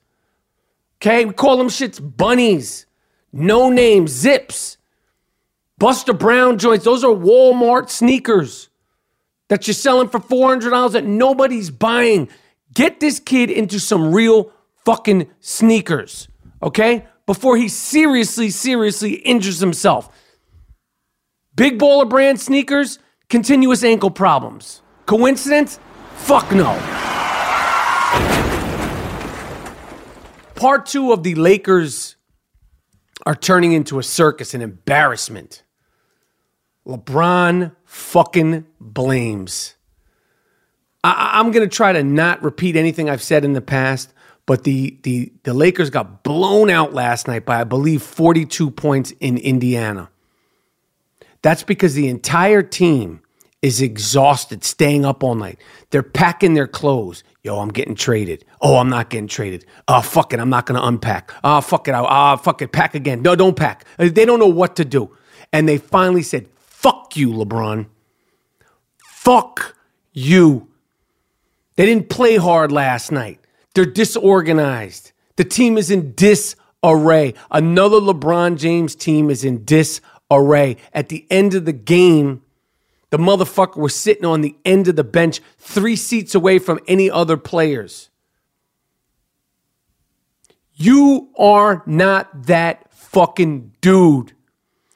Okay, 1.02 1.25
we 1.25 1.34
call 1.34 1.58
them 1.58 1.68
shits 1.68 2.00
bunnies. 2.16 2.86
No 3.32 3.70
name 3.70 4.08
zips. 4.08 4.78
Buster 5.78 6.13
Brown 6.13 6.58
joints. 6.58 6.86
Those 6.86 7.04
are 7.04 7.13
Walmart 7.13 7.90
sneakers 7.90 8.70
that 9.50 9.68
you're 9.68 9.74
selling 9.74 10.08
for 10.08 10.20
$400 10.20 10.94
that 10.94 11.04
nobody's 11.04 11.70
buying. 11.70 12.30
Get 12.74 13.00
this 13.00 13.20
kid 13.20 13.51
into 13.51 13.80
some 13.80 14.13
real 14.13 14.51
fucking 14.86 15.30
sneakers, 15.39 16.27
okay? 16.62 17.06
Before 17.25 17.56
he 17.56 17.68
seriously, 17.68 18.50
seriously 18.50 19.13
injures 19.13 19.60
himself. 19.60 20.10
Big 21.56 21.77
baller 21.77 22.10
brand 22.10 22.39
sneakers, 22.39 23.00
continuous 23.30 23.84
ankle 23.84 24.12
problems. 24.12 24.82
Coincidence? 25.06 25.80
Fuck 26.15 26.51
no. 26.51 26.80
part 30.63 30.86
two 30.86 31.12
of 31.12 31.24
the 31.24 31.36
Lakers 31.36 32.15
are 33.25 33.36
turning 33.36 33.74
into 33.74 34.00
a 34.00 34.03
circus, 34.03 34.53
an 34.53 34.62
embarrassment. 34.62 35.62
LeBron 36.88 37.75
fucking 37.84 38.65
blames. 38.80 39.75
I, 41.03 41.39
am 41.39 41.51
going 41.51 41.67
to 41.67 41.75
try 41.75 41.91
to 41.91 42.03
not 42.03 42.41
repeat 42.43 42.75
anything 42.75 43.10
I've 43.10 43.22
said 43.22 43.43
in 43.43 43.53
the 43.53 43.62
past, 43.62 44.13
but 44.45 44.63
the, 44.63 44.98
the, 45.03 45.31
the 45.43 45.53
Lakers 45.53 45.89
got 45.89 46.24
blown 46.24 46.69
out 46.69 46.93
last 46.93 47.27
night 47.27 47.45
by, 47.45 47.62
I 47.62 47.63
believe, 47.63 48.01
42 48.01 48.72
points 48.72 49.12
in 49.19 49.38
Indiana. 49.38 50.10
That's 51.41 51.63
because 51.63 51.93
the 51.93 52.07
entire 52.07 52.62
team 52.62 53.22
is 53.62 53.81
exhausted, 53.81 54.63
staying 54.63 55.05
up 55.05 55.24
all 55.24 55.36
night. 55.36 55.60
They're 55.89 56.03
packing 56.03 56.53
their 56.53 56.67
clothes. 56.67 57.24
Yo, 57.43 57.60
I'm 57.60 57.69
getting 57.69 57.95
traded. 57.95 58.45
Oh, 58.62 58.77
I'm 58.77 58.89
not 58.89 59.10
getting 59.10 59.27
traded. 59.27 59.65
Oh, 59.88 60.01
fuck 60.01 60.33
it. 60.33 60.39
I'm 60.39 60.50
not 60.50 60.65
going 60.65 60.79
to 60.79 60.86
unpack. 60.86 61.33
Oh, 61.43 61.60
fuck 61.62 61.88
it. 61.88 61.93
Ah, 61.93 62.33
oh, 62.33 62.38
fuck 62.38 62.62
it. 62.62 62.72
Pack 62.72 62.95
again. 62.95 63.22
No, 63.22 63.36
don't 63.36 63.55
pack. 63.55 63.86
Uh, 64.00 64.10
they 64.10 64.25
don't 64.25 64.39
know 64.39 64.48
what 64.48 64.77
to 64.77 64.86
do. 64.86 65.15
And 65.51 65.67
they 65.67 65.77
finally 65.77 66.24
said, 66.24 66.48
fuck 66.57 67.15
you, 67.15 67.31
LeBron. 67.31 67.88
Fuck 68.98 69.75
you. 70.13 70.69
They 71.75 71.86
didn't 71.86 72.10
play 72.10 72.38
hard 72.38 72.72
last 72.72 73.12
night. 73.12 73.39
They're 73.74 73.86
disorganized. 73.86 75.12
The 75.36 75.44
team 75.44 75.77
is 75.77 75.89
in 75.89 76.13
disarray. 76.13 77.34
Another 77.50 78.00
LeBron 78.00 78.58
James 78.58 78.96
team 78.96 79.30
is 79.30 79.44
in 79.44 79.65
disarray. 79.65 80.77
At 80.94 81.10
the 81.10 81.25
end 81.30 81.56
of 81.56 81.65
the 81.65 81.74
game, 81.74 82.44
the 83.10 83.18
motherfucker 83.18 83.77
was 83.77 83.96
sitting 83.96 84.25
on 84.25 84.42
the 84.42 84.56
end 84.65 84.88
of 84.88 84.96
the 84.96 85.03
bench, 85.03 85.39
three 85.58 85.96
seats 85.96 86.36
away 86.36 86.60
from 86.60 86.80
any 86.88 87.10
other 87.10 87.38
players. 87.38 88.10
You 90.74 91.30
are 91.38 91.84
not 91.86 92.48
that 92.48 92.92
fucking 92.94 93.74
dude. 93.82 94.34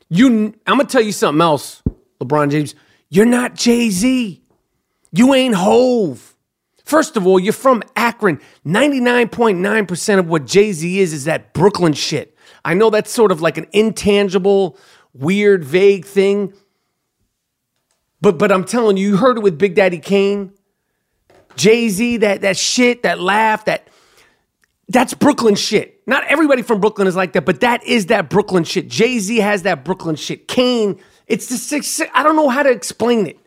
You 0.10 0.56
I'm 0.66 0.78
gonna 0.78 0.86
tell 0.86 1.02
you 1.02 1.12
something 1.12 1.42
else, 1.42 1.84
LeBron 2.20 2.52
James. 2.52 2.74
You're 3.10 3.26
not 3.26 3.56
Jay-Z. 3.56 4.42
You 5.12 5.34
ain't 5.34 5.56
Hove. 5.56 6.36
First 6.88 7.18
of 7.18 7.28
all, 7.28 7.38
you're 7.38 7.52
from 7.52 7.84
Akron. 7.98 8.40
99.9% 8.66 10.20
of 10.20 10.30
what 10.30 10.46
Jay 10.46 10.72
Z 10.72 11.02
is 11.02 11.12
is 11.12 11.26
that 11.26 11.52
Brooklyn 11.52 11.92
shit. 11.92 12.34
I 12.64 12.76
know 12.76 12.90
that's 12.90 13.12
sort 13.12 13.34
of 13.34 13.42
like 13.42 13.58
an 13.58 13.68
intangible, 13.74 14.78
weird, 15.14 15.66
vague 15.66 16.06
thing. 16.06 16.54
But 18.22 18.40
but 18.40 18.54
I'm 18.54 18.64
telling 18.64 18.96
you, 18.96 19.10
you 19.10 19.18
heard 19.18 19.36
it 19.36 19.42
with 19.42 19.58
Big 19.58 19.76
Daddy 19.76 20.00
Kane. 20.00 20.54
Jay 21.58 21.90
Z, 21.90 22.18
that, 22.18 22.40
that 22.40 22.56
shit, 22.56 23.04
that 23.04 23.20
laugh, 23.20 23.66
that 23.66 23.90
that's 24.88 25.14
Brooklyn 25.14 25.56
shit. 25.56 26.02
Not 26.08 26.24
everybody 26.28 26.62
from 26.62 26.80
Brooklyn 26.80 27.10
is 27.10 27.18
like 27.18 27.34
that, 27.34 27.44
but 27.46 27.60
that 27.60 27.84
is 27.84 28.06
that 28.06 28.30
Brooklyn 28.30 28.64
shit. 28.64 28.88
Jay 28.88 29.20
Z 29.20 29.36
has 29.40 29.64
that 29.64 29.84
Brooklyn 29.84 30.16
shit. 30.16 30.48
Kane, 30.48 31.02
it's 31.28 31.48
the 31.48 31.58
six. 31.58 32.02
I 32.14 32.24
don't 32.24 32.38
know 32.38 32.48
how 32.48 32.64
to 32.64 32.72
explain 32.72 33.28
it. 33.28 33.38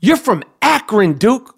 You're 0.00 0.16
from 0.16 0.42
Akron, 0.60 1.12
Duke. 1.12 1.54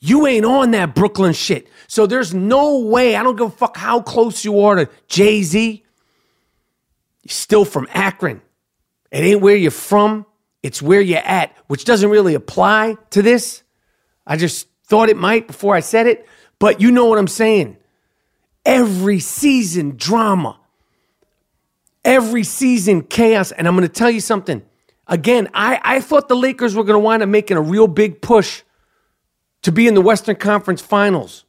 You 0.00 0.26
ain't 0.26 0.44
on 0.44 0.70
that 0.72 0.94
Brooklyn 0.94 1.32
shit. 1.32 1.68
So 1.88 2.06
there's 2.06 2.32
no 2.32 2.80
way, 2.80 3.16
I 3.16 3.22
don't 3.22 3.36
give 3.36 3.48
a 3.48 3.50
fuck 3.50 3.76
how 3.76 4.00
close 4.00 4.44
you 4.44 4.60
are 4.60 4.76
to 4.76 4.88
Jay 5.08 5.42
Z. 5.42 5.82
You're 7.22 7.30
still 7.30 7.64
from 7.64 7.88
Akron. 7.92 8.40
It 9.10 9.18
ain't 9.18 9.40
where 9.40 9.56
you're 9.56 9.70
from, 9.70 10.26
it's 10.62 10.82
where 10.82 11.00
you're 11.00 11.18
at, 11.18 11.56
which 11.66 11.84
doesn't 11.84 12.10
really 12.10 12.34
apply 12.34 12.96
to 13.10 13.22
this. 13.22 13.62
I 14.26 14.36
just 14.36 14.68
thought 14.84 15.08
it 15.08 15.16
might 15.16 15.46
before 15.46 15.74
I 15.74 15.80
said 15.80 16.06
it, 16.06 16.26
but 16.58 16.80
you 16.80 16.90
know 16.90 17.06
what 17.06 17.18
I'm 17.18 17.28
saying. 17.28 17.76
Every 18.64 19.18
season, 19.18 19.96
drama. 19.96 20.60
Every 22.04 22.44
season, 22.44 23.02
chaos. 23.02 23.50
And 23.50 23.66
I'm 23.66 23.74
going 23.74 23.88
to 23.88 23.92
tell 23.92 24.10
you 24.10 24.20
something. 24.20 24.62
Again, 25.06 25.48
I, 25.54 25.80
I 25.82 26.00
thought 26.00 26.28
the 26.28 26.36
Lakers 26.36 26.74
were 26.74 26.84
going 26.84 26.94
to 26.94 27.04
wind 27.04 27.22
up 27.22 27.28
making 27.30 27.56
a 27.56 27.62
real 27.62 27.86
big 27.86 28.20
push 28.20 28.62
to 29.62 29.72
be 29.72 29.86
in 29.86 29.94
the 29.94 30.00
Western 30.00 30.36
Conference 30.36 30.80
Finals. 30.80 31.44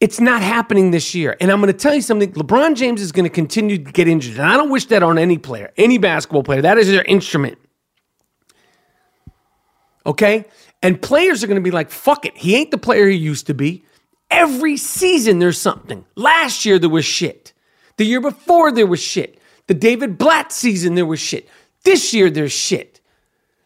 It's 0.00 0.20
not 0.20 0.42
happening 0.42 0.90
this 0.90 1.14
year. 1.14 1.36
And 1.40 1.50
I'm 1.52 1.60
going 1.60 1.72
to 1.72 1.78
tell 1.78 1.94
you 1.94 2.02
something 2.02 2.32
LeBron 2.32 2.74
James 2.74 3.00
is 3.00 3.12
going 3.12 3.24
to 3.24 3.30
continue 3.30 3.78
to 3.78 3.92
get 3.92 4.08
injured. 4.08 4.38
And 4.38 4.46
I 4.46 4.56
don't 4.56 4.70
wish 4.70 4.86
that 4.86 5.02
on 5.02 5.16
any 5.16 5.38
player, 5.38 5.72
any 5.76 5.98
basketball 5.98 6.42
player. 6.42 6.62
That 6.62 6.78
is 6.78 6.88
their 6.88 7.04
instrument. 7.04 7.58
Okay? 10.04 10.44
And 10.82 11.00
players 11.00 11.44
are 11.44 11.46
going 11.46 11.60
to 11.60 11.62
be 11.62 11.70
like, 11.70 11.90
fuck 11.90 12.24
it. 12.24 12.36
He 12.36 12.56
ain't 12.56 12.72
the 12.72 12.78
player 12.78 13.08
he 13.08 13.16
used 13.16 13.46
to 13.46 13.54
be. 13.54 13.84
Every 14.30 14.76
season 14.76 15.38
there's 15.38 15.60
something. 15.60 16.04
Last 16.16 16.64
year 16.64 16.78
there 16.78 16.90
was 16.90 17.04
shit. 17.04 17.52
The 17.98 18.04
year 18.04 18.20
before 18.20 18.72
there 18.72 18.86
was 18.86 19.00
shit. 19.00 19.38
The 19.68 19.74
David 19.74 20.18
Blatt 20.18 20.50
season 20.50 20.96
there 20.96 21.06
was 21.06 21.20
shit. 21.20 21.48
This 21.84 22.12
year 22.12 22.30
there's 22.30 22.52
shit. 22.52 23.00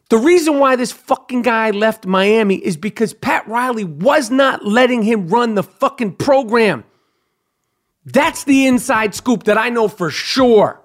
The 0.09 0.19
reason 0.19 0.59
why 0.61 0.77
this 0.77 0.93
fucking 0.93 1.43
guy 1.43 1.71
left 1.71 2.07
Miami 2.07 2.57
is 2.57 2.77
because 2.77 3.13
Pat 3.13 3.47
Riley 3.49 3.85
was 3.85 4.31
not 4.31 4.65
letting 4.65 5.03
him 5.03 5.29
run 5.29 5.55
the 5.55 5.65
fucking 5.65 6.17
program. 6.17 6.85
That's 8.05 8.45
the 8.45 8.67
inside 8.69 9.17
scoop 9.17 9.45
that 9.45 9.59
I 9.59 9.69
know 9.69 9.89
for 9.89 10.11
sure. 10.11 10.81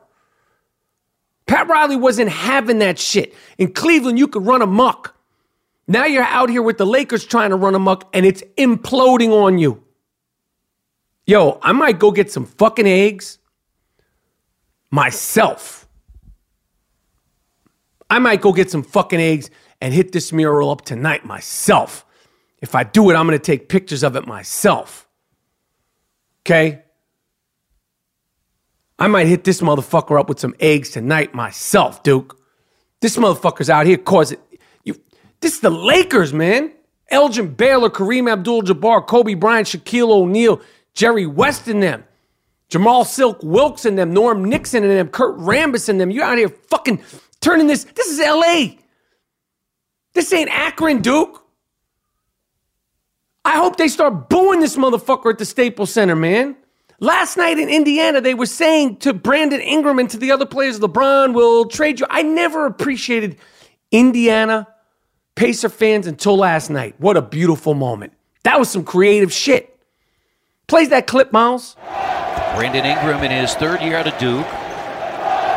Pat 1.46 1.68
Riley 1.68 1.98
wasn't 1.98 2.30
having 2.30 2.80
that 2.80 2.98
shit. 2.98 3.36
In 3.60 3.74
Cleveland, 3.74 4.18
you 4.18 4.28
could 4.28 4.46
run 4.46 4.64
amok. 4.64 5.16
Now 5.88 6.06
you're 6.06 6.24
out 6.24 6.50
here 6.50 6.62
with 6.62 6.78
the 6.78 6.86
Lakers 6.86 7.26
trying 7.26 7.52
to 7.52 7.58
run 7.58 7.76
amok 7.76 8.10
and 8.14 8.26
it's 8.26 8.42
imploding 8.58 9.30
on 9.30 9.60
you. 9.60 9.84
Yo, 11.28 11.60
I 11.62 11.74
might 11.74 12.00
go 12.00 12.10
get 12.12 12.32
some 12.32 12.46
fucking 12.46 12.88
eggs 12.88 13.38
myself. 14.90 15.81
I 18.12 18.20
might 18.20 18.42
go 18.42 18.52
get 18.52 18.70
some 18.70 18.84
fucking 18.84 19.22
eggs 19.22 19.50
and 19.80 19.94
hit 19.94 20.12
this 20.12 20.34
mural 20.34 20.70
up 20.70 20.82
tonight 20.82 21.24
myself. 21.24 22.06
If 22.62 22.76
I 22.76 22.84
do 22.84 23.10
it, 23.10 23.16
I'm 23.16 23.26
going 23.26 23.40
to 23.40 23.44
take 23.44 23.70
pictures 23.70 24.04
of 24.04 24.18
it 24.18 24.28
myself. 24.28 25.08
Okay? 26.42 26.84
I 29.00 29.08
might 29.08 29.28
hit 29.28 29.46
this 29.46 29.62
motherfucker 29.62 30.20
up 30.20 30.28
with 30.28 30.42
some 30.42 30.54
eggs 30.60 30.90
tonight 30.90 31.34
myself, 31.34 32.04
Duke. 32.04 32.38
This 33.00 33.16
motherfucker's 33.16 33.70
out 33.70 33.86
here 33.86 33.98
causing 33.98 34.40
you. 34.84 34.96
This 35.40 35.54
is 35.54 35.60
the 35.62 35.70
Lakers, 35.70 36.34
man. 36.34 36.74
Elgin 37.12 37.54
Baylor, 37.54 37.90
Kareem 37.90 38.30
Abdul-Jabbar, 38.30 39.08
Kobe 39.08 39.36
Bryant, 39.36 39.70
Shaquille 39.70 40.12
O'Neal, 40.12 40.60
Jerry 40.94 41.26
West 41.26 41.70
and 41.70 41.82
them, 41.82 42.04
Jamaal 42.70 43.06
Silk 43.06 43.42
Wilkes 43.42 43.86
and 43.86 43.98
them, 43.98 44.14
Norm 44.14 44.44
Nixon 44.44 44.84
and 44.84 44.92
them, 44.92 45.08
Kurt 45.08 45.38
Rambis 45.38 45.88
and 45.88 46.00
them. 46.00 46.12
You 46.12 46.24
out 46.24 46.38
here 46.38 46.50
fucking 46.50 47.02
turning 47.42 47.68
this. 47.68 47.84
This 47.84 48.08
is 48.08 48.20
LA. 48.20 48.78
This 50.14 50.32
ain't 50.34 50.50
Akron, 50.50 51.02
Duke. 51.02 51.44
I 53.44 53.58
hope 53.58 53.78
they 53.78 53.88
start 53.88 54.30
booing 54.30 54.60
this 54.60 54.78
motherfucker 54.78 55.32
at 55.32 55.40
the 55.40 55.46
Staples 55.46 55.92
Center, 55.92 56.16
man. 56.16 56.56
Last 57.00 57.36
night 57.36 57.58
in 57.58 57.68
Indiana, 57.68 58.22
they 58.22 58.36
were 58.36 58.46
saying 58.46 58.98
to 58.98 59.14
Brandon 59.14 59.60
Ingram 59.60 59.98
and 59.98 60.10
to 60.12 60.18
the 60.18 60.32
other 60.32 60.46
players, 60.46 60.80
LeBron 60.80 61.34
will 61.34 61.66
trade 61.66 62.00
you. 62.00 62.06
I 62.10 62.22
never 62.22 62.68
appreciated 62.68 63.38
Indiana 63.90 64.68
Pacer 65.34 65.70
fans 65.70 66.06
until 66.06 66.38
last 66.38 66.70
night. 66.70 66.94
What 67.00 67.18
a 67.18 67.22
beautiful 67.22 67.74
moment. 67.74 68.14
That 68.44 68.60
was 68.60 68.70
some 68.70 68.84
creative 68.84 69.34
shit. 69.34 69.76
Plays 70.68 70.90
that 70.90 71.08
clip, 71.08 71.32
Miles. 71.32 71.76
Brandon 72.56 72.86
Ingram 72.86 73.24
in 73.24 73.32
his 73.32 73.56
third 73.56 73.82
year 73.82 73.96
out 73.96 74.08
of 74.08 74.18
Duke 74.20 74.46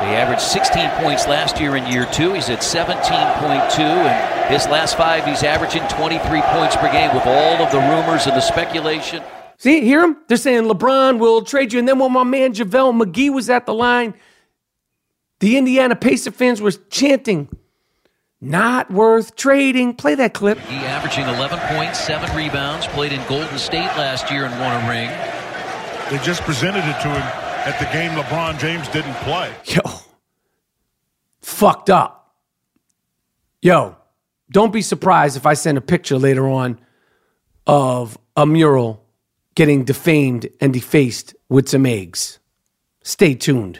he 0.06 0.14
averaged 0.14 0.42
16 0.42 0.90
points 1.02 1.26
last 1.26 1.60
year 1.60 1.76
in 1.76 1.86
year 1.86 2.06
two. 2.12 2.32
He's 2.34 2.50
at 2.50 2.60
17.2, 2.60 3.78
and 3.78 4.52
his 4.52 4.66
last 4.66 4.96
five, 4.96 5.24
he's 5.24 5.42
averaging 5.42 5.86
23 5.88 6.42
points 6.42 6.76
per 6.76 6.90
game 6.92 7.14
with 7.14 7.26
all 7.26 7.62
of 7.62 7.70
the 7.70 7.78
rumors 7.78 8.26
and 8.26 8.36
the 8.36 8.40
speculation. 8.40 9.22
See, 9.58 9.80
hear 9.82 10.02
him? 10.02 10.16
They're 10.26 10.36
saying 10.36 10.64
LeBron 10.64 11.18
will 11.18 11.42
trade 11.42 11.72
you. 11.72 11.78
And 11.78 11.88
then 11.88 11.98
when 11.98 12.12
my 12.12 12.24
man 12.24 12.52
JaVale 12.52 13.02
McGee 13.02 13.32
was 13.32 13.48
at 13.48 13.66
the 13.66 13.74
line, 13.74 14.14
the 15.40 15.56
Indiana 15.56 15.96
Pacer 15.96 16.30
fans 16.30 16.60
were 16.60 16.72
chanting, 16.72 17.48
not 18.40 18.90
worth 18.90 19.36
trading. 19.36 19.94
Play 19.94 20.16
that 20.16 20.34
clip. 20.34 20.58
He 20.58 20.76
averaging 20.76 21.26
11 21.28 21.58
points, 21.76 22.00
seven 22.00 22.34
rebounds, 22.36 22.86
played 22.88 23.12
in 23.12 23.26
Golden 23.28 23.58
State 23.58 23.86
last 23.96 24.30
year 24.30 24.44
and 24.44 24.60
won 24.60 24.84
a 24.84 24.88
ring. 24.88 25.10
They 26.10 26.24
just 26.24 26.42
presented 26.42 26.84
it 26.84 27.00
to 27.02 27.08
him 27.08 27.43
at 27.64 27.78
the 27.78 27.86
game 27.86 28.10
LeBron 28.12 28.58
James 28.58 28.86
didn't 28.88 29.14
play. 29.16 29.52
Yo, 29.64 29.80
fucked 31.40 31.90
up. 31.90 32.34
Yo, 33.62 33.96
don't 34.50 34.72
be 34.72 34.82
surprised 34.82 35.36
if 35.36 35.46
I 35.46 35.54
send 35.54 35.78
a 35.78 35.80
picture 35.80 36.18
later 36.18 36.48
on 36.48 36.78
of 37.66 38.18
a 38.36 38.44
mural 38.44 39.04
getting 39.54 39.84
defamed 39.84 40.48
and 40.60 40.72
defaced 40.72 41.34
with 41.48 41.68
some 41.68 41.86
eggs. 41.86 42.38
Stay 43.02 43.34
tuned. 43.34 43.78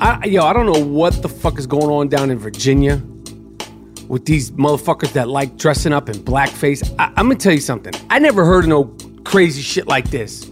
I, 0.00 0.26
yo, 0.26 0.44
I 0.44 0.52
don't 0.52 0.66
know 0.66 0.84
what 0.84 1.22
the 1.22 1.28
fuck 1.28 1.58
is 1.58 1.66
going 1.66 1.90
on 1.90 2.08
down 2.08 2.30
in 2.30 2.38
Virginia 2.38 3.02
with 4.06 4.24
these 4.26 4.52
motherfuckers 4.52 5.12
that 5.14 5.28
like 5.28 5.56
dressing 5.56 5.92
up 5.92 6.08
in 6.08 6.16
blackface. 6.16 6.88
I, 7.00 7.06
I'm 7.16 7.26
gonna 7.26 7.34
tell 7.34 7.52
you 7.52 7.60
something. 7.60 7.92
I 8.08 8.20
never 8.20 8.44
heard 8.44 8.64
of 8.64 8.68
no 8.68 8.84
crazy 9.24 9.60
shit 9.60 9.88
like 9.88 10.08
this. 10.10 10.44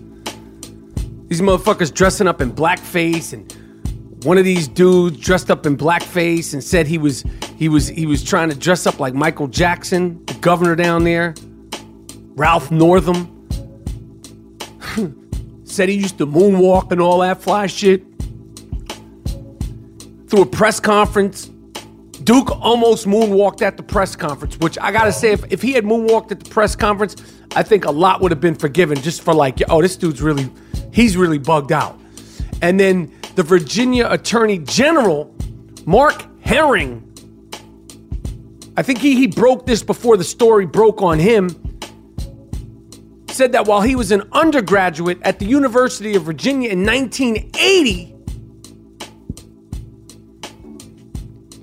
These 1.28 1.40
motherfuckers 1.40 1.94
dressing 1.94 2.26
up 2.26 2.40
in 2.40 2.52
blackface 2.52 3.32
and 3.32 4.24
one 4.24 4.36
of 4.36 4.44
these 4.44 4.66
dudes 4.66 5.18
dressed 5.18 5.48
up 5.48 5.64
in 5.64 5.76
blackface 5.76 6.52
and 6.52 6.62
said 6.62 6.88
he 6.88 6.98
was 6.98 7.24
he 7.56 7.68
was 7.68 7.86
he 7.86 8.04
was 8.04 8.24
trying 8.24 8.48
to 8.48 8.56
dress 8.56 8.84
up 8.84 8.98
like 8.98 9.14
Michael 9.14 9.46
Jackson, 9.46 10.24
the 10.26 10.34
governor 10.34 10.74
down 10.74 11.04
there. 11.04 11.34
Ralph 12.34 12.72
Northam 12.72 13.46
said 15.64 15.88
he 15.88 15.94
used 15.94 16.18
to 16.18 16.26
moonwalk 16.26 16.90
and 16.90 17.00
all 17.00 17.20
that 17.20 17.40
fly 17.40 17.68
shit. 17.68 18.02
Through 20.28 20.42
a 20.42 20.46
press 20.46 20.80
conference, 20.80 21.50
Duke 22.24 22.50
almost 22.60 23.06
moonwalked 23.06 23.62
at 23.62 23.76
the 23.76 23.82
press 23.82 24.16
conference, 24.16 24.58
which 24.58 24.78
I 24.78 24.90
gotta 24.90 25.12
say, 25.12 25.32
if, 25.32 25.44
if 25.52 25.62
he 25.62 25.72
had 25.72 25.84
moonwalked 25.84 26.32
at 26.32 26.40
the 26.40 26.50
press 26.50 26.74
conference, 26.74 27.16
I 27.54 27.62
think 27.62 27.84
a 27.84 27.90
lot 27.90 28.20
would 28.20 28.32
have 28.32 28.40
been 28.40 28.54
forgiven 28.54 29.00
just 29.00 29.22
for 29.22 29.32
like, 29.32 29.60
oh, 29.68 29.80
this 29.80 29.96
dude's 29.96 30.20
really, 30.20 30.50
he's 30.92 31.16
really 31.16 31.38
bugged 31.38 31.72
out. 31.72 32.00
And 32.62 32.80
then 32.80 33.12
the 33.36 33.42
Virginia 33.42 34.08
Attorney 34.10 34.58
General, 34.58 35.32
Mark 35.84 36.24
Herring, 36.40 37.02
I 38.76 38.82
think 38.82 38.98
he, 38.98 39.14
he 39.14 39.26
broke 39.26 39.66
this 39.66 39.82
before 39.82 40.16
the 40.16 40.24
story 40.24 40.66
broke 40.66 41.02
on 41.02 41.18
him, 41.18 41.50
said 43.28 43.52
that 43.52 43.66
while 43.66 43.82
he 43.82 43.94
was 43.94 44.10
an 44.10 44.28
undergraduate 44.32 45.18
at 45.22 45.38
the 45.38 45.46
University 45.46 46.16
of 46.16 46.24
Virginia 46.24 46.70
in 46.70 46.84
1980, 46.84 48.15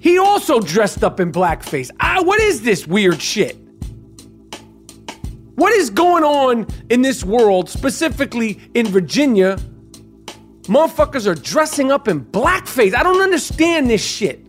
he 0.03 0.17
also 0.17 0.59
dressed 0.59 1.01
up 1.01 1.21
in 1.21 1.31
blackface. 1.31 1.89
Ah, 2.01 2.21
what 2.23 2.41
is 2.41 2.61
this 2.61 2.85
weird 2.85 3.21
shit? 3.21 3.55
What 5.55 5.71
is 5.71 5.89
going 5.89 6.25
on 6.25 6.67
in 6.89 7.01
this 7.01 7.23
world, 7.23 7.69
specifically 7.69 8.59
in 8.73 8.85
Virginia? 8.87 9.57
Motherfuckers 10.63 11.25
are 11.25 11.35
dressing 11.35 11.89
up 11.89 12.09
in 12.09 12.25
blackface. 12.25 12.93
I 12.93 13.01
don't 13.01 13.21
understand 13.21 13.89
this 13.89 14.03
shit. 14.03 14.45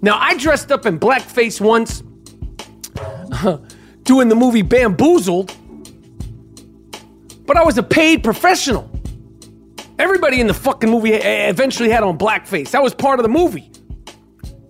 Now, 0.00 0.18
I 0.18 0.38
dressed 0.38 0.72
up 0.72 0.86
in 0.86 0.98
blackface 0.98 1.60
once 1.60 2.02
doing 4.04 4.30
the 4.30 4.34
movie 4.34 4.62
Bamboozled, 4.62 5.54
but 7.44 7.58
I 7.58 7.62
was 7.62 7.76
a 7.76 7.82
paid 7.82 8.24
professional. 8.24 8.90
Everybody 9.98 10.40
in 10.40 10.46
the 10.46 10.54
fucking 10.54 10.90
movie 10.90 11.14
eh, 11.14 11.18
eh, 11.18 11.48
eventually 11.48 11.90
had 11.90 12.02
on 12.02 12.18
blackface. 12.18 12.70
That 12.70 12.82
was 12.82 12.94
part 12.94 13.18
of 13.18 13.22
the 13.22 13.30
movie. 13.30 13.70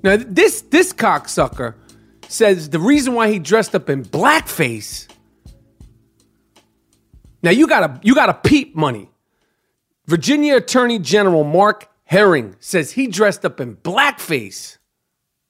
Now, 0.02 0.16
this 0.16 0.62
this 0.62 0.92
cocksucker 0.92 1.74
says 2.28 2.70
the 2.70 2.78
reason 2.78 3.14
why 3.14 3.30
he 3.30 3.38
dressed 3.38 3.74
up 3.74 3.90
in 3.90 4.04
blackface. 4.04 5.08
Now 7.42 7.50
you 7.50 7.66
gotta 7.66 8.00
you 8.02 8.14
gotta 8.14 8.34
peep 8.34 8.76
money. 8.76 9.10
Virginia 10.06 10.56
Attorney 10.56 10.98
General 10.98 11.42
Mark 11.42 11.88
Herring 12.04 12.54
says 12.60 12.92
he 12.92 13.08
dressed 13.08 13.44
up 13.44 13.60
in 13.60 13.76
blackface 13.76 14.78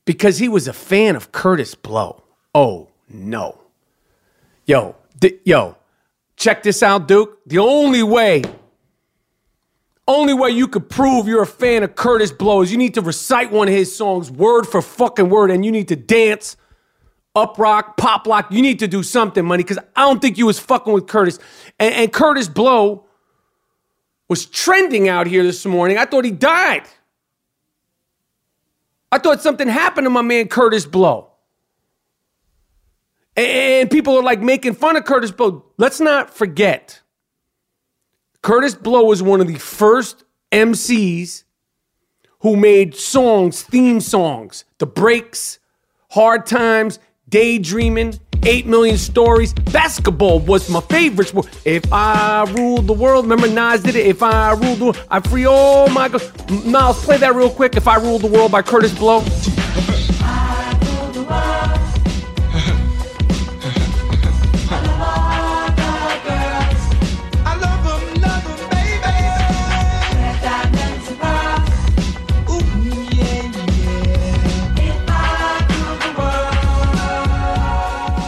because 0.07 0.39
he 0.39 0.49
was 0.49 0.67
a 0.67 0.73
fan 0.73 1.17
of 1.17 1.33
Kurtis 1.33 1.81
Blow. 1.81 2.23
Oh 2.55 2.89
no. 3.09 3.61
Yo, 4.65 4.97
di- 5.21 5.39
yo, 5.45 5.77
check 6.37 6.63
this 6.63 6.83
out, 6.83 7.07
Duke. 7.07 7.39
The 7.47 7.59
only 7.59 8.03
way, 8.03 8.43
only 10.09 10.35
way 10.35 10.51
you 10.51 10.69
could 10.69 10.89
prove 10.89 11.27
you're 11.27 11.43
a 11.43 11.47
fan 11.47 11.83
of 11.83 11.95
Kurtis 11.95 12.37
Blow 12.37 12.63
is 12.63 12.71
you 12.71 12.79
need 12.79 12.95
to 12.95 13.01
recite 13.01 13.51
one 13.51 13.69
of 13.69 13.75
his 13.75 13.95
songs 13.95 14.31
word 14.31 14.65
for 14.65 14.81
fucking 14.81 15.29
word 15.29 15.51
and 15.51 15.65
you 15.65 15.73
need 15.73 15.89
to 15.89 15.97
dance, 15.97 16.57
up 17.35 17.59
rock, 17.59 17.97
pop 17.97 18.27
lock. 18.27 18.51
You 18.51 18.63
need 18.63 18.79
to 18.79 18.89
do 18.89 19.03
something, 19.03 19.45
money, 19.45 19.63
because 19.63 19.79
I 19.97 20.03
don't 20.03 20.21
think 20.21 20.39
you 20.39 20.47
was 20.47 20.59
fucking 20.59 20.93
with 20.93 21.07
Kurtis. 21.07 21.41
And, 21.79 21.95
and 21.95 22.13
Kurtis 22.13 22.53
Blow 22.53 23.07
was 24.29 24.47
trending 24.47 25.09
out 25.09 25.27
here 25.27 25.43
this 25.43 25.65
morning. 25.67 25.99
I 25.99 26.05
thought 26.05 26.25
he 26.25 26.31
died. 26.31 26.85
I 29.11 29.19
thought 29.19 29.41
something 29.41 29.69
happened 29.69 30.07
to 30.07 30.11
my 30.11 30.23
man 30.23 30.49
Kurtis 30.49 30.91
Blow. 30.91 31.31
And 33.37 33.91
people 33.91 34.17
are 34.17 34.23
like 34.23 34.41
making 34.41 34.75
fun 34.75 34.97
of 34.97 35.05
Kurtis 35.05 35.37
Blow. 35.37 35.65
Let's 35.77 36.01
not 36.01 36.33
forget, 36.33 37.01
Kurtis 38.43 38.81
Blow 38.81 39.05
was 39.05 39.23
one 39.23 39.41
of 39.41 39.49
the 39.49 39.59
first 39.59 40.25
MCs 40.53 41.45
who 42.41 42.57
made 42.57 42.95
songs, 42.95 43.63
theme 43.63 44.01
songs, 44.01 44.65
The 44.79 44.87
Breaks, 44.87 45.59
Hard 46.11 46.47
Times, 46.47 46.99
Daydreaming, 47.29 48.21
8 48.45 48.67
Million 48.67 48.97
Stories. 48.97 49.53
Basketball 49.53 50.39
was 50.41 50.71
my 50.71 50.81
favorite 50.83 51.29
sport. 51.29 51.49
If 51.65 51.93
I 51.93 52.45
ruled 52.57 52.87
the 52.87 52.93
world, 52.93 53.25
remember 53.25 53.49
Nas 53.49 53.83
did 53.83 53.97
it. 53.97 54.07
If 54.07 54.23
I 54.23 54.53
ruled 54.53 54.79
the 54.79 54.85
world, 54.85 55.05
I 55.11 55.21
free 55.21 55.47
all 55.47 55.89
my 55.89 56.09
girls. 56.09 56.31
Miles, 56.65 57.05
play 57.05 57.17
that 57.17 57.35
real 57.35 57.51
quick. 57.51 57.77
If 57.77 57.89
I 57.89 57.97
ruled 57.97 58.23
the 58.23 58.29
world 58.29 58.53
by 58.53 58.63
Kurtis 58.63 58.97
Blow. 58.97 59.25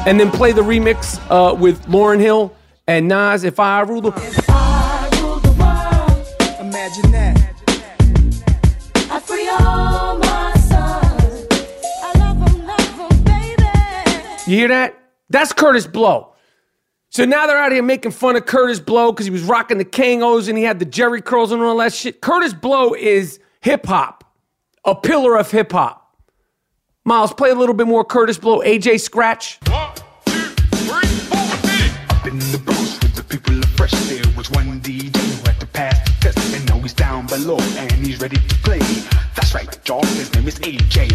And 0.08 0.18
then 0.18 0.30
play 0.30 0.52
the 0.52 0.62
remix 0.62 1.20
uh, 1.28 1.54
with 1.54 1.84
Lauryn 1.84 2.18
Hill 2.18 2.50
and 2.86 3.08
Nas. 3.08 3.44
If 3.44 3.60
I 3.60 3.82
rule 3.82 4.00
the, 4.00 4.08
If 4.08 4.48
I 4.48 5.06
rule 5.20 5.36
the 5.36 5.50
world, 5.50 6.66
Imagine 6.66 7.10
that. 7.12 7.36
I 9.10 9.20
free 9.20 9.46
all 9.50 10.16
my 10.16 10.54
sons. 10.54 11.46
I 12.02 12.18
love 12.20 12.40
'em, 12.40 12.66
love 12.66 13.12
'em, 13.12 13.22
baby. 13.24 13.62
you 14.46 14.56
hear 14.56 14.68
that? 14.68 14.98
That's 15.28 15.52
Kurtis 15.52 15.86
Blow. 15.92 16.32
So 17.10 17.26
now 17.26 17.46
they're 17.46 17.58
out 17.58 17.72
here 17.72 17.82
making 17.82 18.12
fun 18.12 18.34
of 18.36 18.46
Kurtis 18.46 18.82
Blow 18.82 19.12
because 19.12 19.26
he 19.26 19.30
was 19.30 19.42
rocking 19.42 19.76
the 19.76 19.84
Kangols 19.84 20.48
and 20.48 20.56
he 20.56 20.64
had 20.64 20.78
the 20.78 20.86
Jheri 20.86 21.22
curls 21.22 21.52
and 21.52 21.60
all 21.60 21.76
that 21.76 21.92
shit. 21.92 22.22
Kurtis 22.22 22.58
Blow 22.58 22.94
is 22.94 23.40
hip 23.60 23.84
hop, 23.84 24.24
a 24.86 24.94
pillar 24.94 25.36
of 25.36 25.50
hip 25.50 25.70
hop. 25.72 26.16
Miles, 27.04 27.34
play 27.34 27.50
a 27.50 27.54
little 27.54 27.74
bit 27.74 27.86
more 27.86 28.06
Kurtis 28.06 28.40
Blow, 28.40 28.60
AJ 28.62 29.00
Scratch. 29.00 29.58
Up 32.18 32.26
in 32.26 32.38
the 32.50 32.58
Bronx 32.58 32.98
with 33.00 33.14
the 33.14 33.22
people 33.22 33.56
of 33.56 33.64
fresh. 33.76 33.92
There 33.92 34.24
was 34.36 34.50
one 34.50 34.80
DJ 34.80 35.14
who 35.14 35.46
had 35.46 35.60
to 35.60 35.66
pass 35.66 35.96
the 36.04 36.10
test, 36.20 36.38
and 36.52 36.66
now 36.68 36.80
he's 36.80 36.92
down 36.92 37.28
below 37.28 37.60
and 37.76 37.92
he's 38.04 38.20
ready 38.20 38.38
to 38.38 38.54
play. 38.66 38.80
That's 39.36 39.54
right, 39.54 39.70
y'all. 39.86 40.04
His 40.18 40.34
name 40.34 40.48
is 40.48 40.58
AJ. 40.58 41.12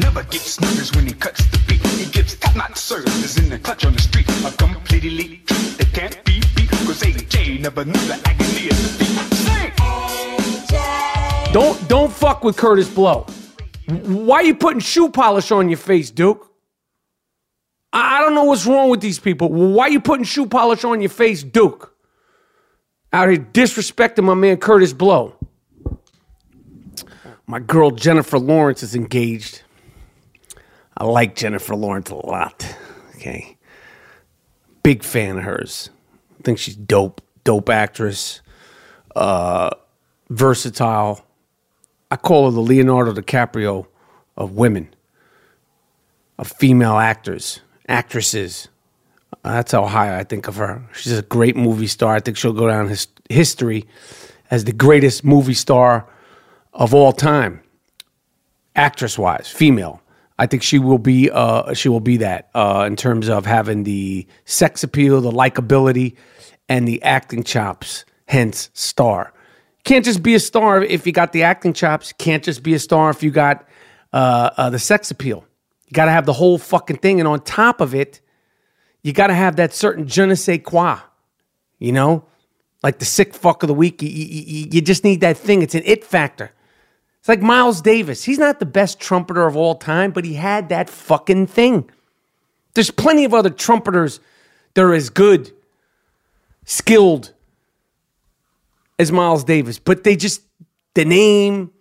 Never 0.00 0.24
gets 0.24 0.60
nervous 0.60 0.92
when 0.92 1.06
he 1.06 1.12
cuts 1.12 1.46
the 1.52 1.58
beat. 1.68 1.86
He 1.86 2.06
gives 2.10 2.34
top-notch 2.34 2.76
service 2.76 3.36
in 3.38 3.48
the 3.48 3.60
clutch 3.60 3.84
on 3.84 3.92
the 3.92 4.00
street. 4.00 4.28
A 4.44 4.50
complete 4.56 5.04
elite 5.04 5.46
treat 5.46 5.78
that 5.78 5.92
can't 5.92 6.24
be 6.24 6.42
beat. 6.56 6.68
Cause 6.70 7.02
AJ 7.02 7.60
never 7.60 7.84
knew 7.84 7.92
the 7.92 8.20
agony 8.26 8.70
of 8.70 8.76
defeat. 8.98 9.34
Sing! 9.38 9.70
Don't 11.52 11.88
don't 11.88 12.12
fuck 12.12 12.42
with 12.42 12.56
Kurtis 12.56 12.92
Blow. 12.92 13.24
Why 13.86 14.38
are 14.38 14.44
you 14.44 14.56
putting 14.56 14.80
shoe 14.80 15.10
polish 15.10 15.52
on 15.52 15.68
your 15.68 15.78
face, 15.78 16.10
Duke? 16.10 16.50
I 17.94 18.20
don't 18.20 18.34
know 18.34 18.42
what's 18.42 18.66
wrong 18.66 18.90
with 18.90 19.00
these 19.00 19.20
people. 19.20 19.48
Why 19.48 19.86
you 19.86 20.00
putting 20.00 20.24
shoe 20.24 20.46
polish 20.46 20.82
on 20.82 21.00
your 21.00 21.10
face, 21.10 21.44
Duke? 21.44 21.94
Out 23.12 23.28
here 23.28 23.38
disrespecting 23.38 24.24
my 24.24 24.34
man 24.34 24.56
Kurtis 24.56 24.96
Blow. 24.96 25.36
My 27.46 27.60
girl 27.60 27.92
Jennifer 27.92 28.38
Lawrence 28.38 28.82
is 28.82 28.96
engaged. 28.96 29.62
I 30.96 31.04
like 31.04 31.36
Jennifer 31.36 31.76
Lawrence 31.76 32.10
a 32.10 32.16
lot. 32.16 32.66
Okay. 33.14 33.56
Big 34.82 35.04
fan 35.04 35.38
of 35.38 35.44
hers. 35.44 35.90
I 36.38 36.42
think 36.42 36.58
she's 36.58 36.74
dope, 36.74 37.20
dope 37.44 37.70
actress, 37.70 38.42
uh, 39.14 39.70
versatile. 40.30 41.24
I 42.10 42.16
call 42.16 42.46
her 42.46 42.50
the 42.50 42.60
Leonardo 42.60 43.12
DiCaprio 43.12 43.86
of 44.36 44.52
women, 44.52 44.92
of 46.38 46.48
female 46.48 46.98
actors, 46.98 47.60
actresses. 47.88 48.68
That's 49.42 49.72
how 49.72 49.86
high 49.86 50.18
I 50.18 50.24
think 50.24 50.48
of 50.48 50.56
her. 50.56 50.82
She's 50.94 51.18
a 51.18 51.22
great 51.22 51.56
movie 51.56 51.86
star. 51.86 52.14
I 52.14 52.20
think 52.20 52.36
she'll 52.36 52.52
go 52.52 52.68
down 52.68 52.88
his 52.88 53.08
history 53.28 53.86
as 54.50 54.64
the 54.64 54.72
greatest 54.72 55.24
movie 55.24 55.54
star 55.54 56.08
of 56.72 56.94
all 56.94 57.12
time, 57.12 57.60
actress 58.74 59.18
wise, 59.18 59.48
female. 59.48 60.00
I 60.38 60.46
think 60.46 60.62
she 60.62 60.78
will 60.78 60.98
be. 60.98 61.30
Uh, 61.30 61.74
she 61.74 61.88
will 61.88 62.00
be 62.00 62.16
that 62.18 62.50
uh, 62.54 62.84
in 62.86 62.96
terms 62.96 63.28
of 63.28 63.46
having 63.46 63.84
the 63.84 64.26
sex 64.44 64.82
appeal, 64.82 65.20
the 65.20 65.30
likability, 65.30 66.16
and 66.68 66.88
the 66.88 67.02
acting 67.02 67.44
chops. 67.44 68.04
Hence, 68.26 68.70
star. 68.72 69.32
Can't 69.84 70.04
just 70.04 70.22
be 70.22 70.34
a 70.34 70.40
star 70.40 70.82
if 70.82 71.06
you 71.06 71.12
got 71.12 71.32
the 71.32 71.42
acting 71.42 71.72
chops. 71.72 72.12
Can't 72.14 72.42
just 72.42 72.62
be 72.62 72.74
a 72.74 72.78
star 72.78 73.10
if 73.10 73.22
you 73.22 73.30
got 73.30 73.68
uh, 74.12 74.50
uh, 74.56 74.70
the 74.70 74.78
sex 74.78 75.10
appeal. 75.10 75.44
You 75.86 75.92
got 75.92 76.06
to 76.06 76.10
have 76.10 76.26
the 76.26 76.32
whole 76.32 76.58
fucking 76.58 76.98
thing. 76.98 77.20
And 77.20 77.28
on 77.28 77.40
top 77.40 77.80
of 77.80 77.94
it, 77.94 78.20
you 79.02 79.12
got 79.12 79.26
to 79.28 79.34
have 79.34 79.56
that 79.56 79.74
certain 79.74 80.06
je 80.06 80.24
ne 80.24 80.34
sais 80.34 80.60
quoi, 80.64 80.98
you 81.78 81.92
know? 81.92 82.24
Like 82.82 82.98
the 82.98 83.04
sick 83.04 83.34
fuck 83.34 83.62
of 83.62 83.68
the 83.68 83.74
week. 83.74 84.02
You, 84.02 84.08
you, 84.08 84.68
you 84.72 84.80
just 84.80 85.04
need 85.04 85.20
that 85.22 85.36
thing. 85.36 85.62
It's 85.62 85.74
an 85.74 85.82
it 85.84 86.04
factor. 86.04 86.52
It's 87.20 87.28
like 87.28 87.40
Miles 87.40 87.80
Davis. 87.80 88.24
He's 88.24 88.38
not 88.38 88.60
the 88.60 88.66
best 88.66 89.00
trumpeter 89.00 89.46
of 89.46 89.56
all 89.56 89.76
time, 89.76 90.10
but 90.10 90.24
he 90.26 90.34
had 90.34 90.68
that 90.68 90.90
fucking 90.90 91.46
thing. 91.46 91.90
There's 92.74 92.90
plenty 92.90 93.24
of 93.24 93.32
other 93.32 93.50
trumpeters 93.50 94.20
that 94.74 94.82
are 94.82 94.92
as 94.92 95.08
good, 95.08 95.52
skilled 96.66 97.32
as 98.98 99.10
Miles 99.10 99.44
Davis, 99.44 99.78
but 99.78 100.04
they 100.04 100.16
just, 100.16 100.42
the 100.94 101.04
name, 101.04 101.72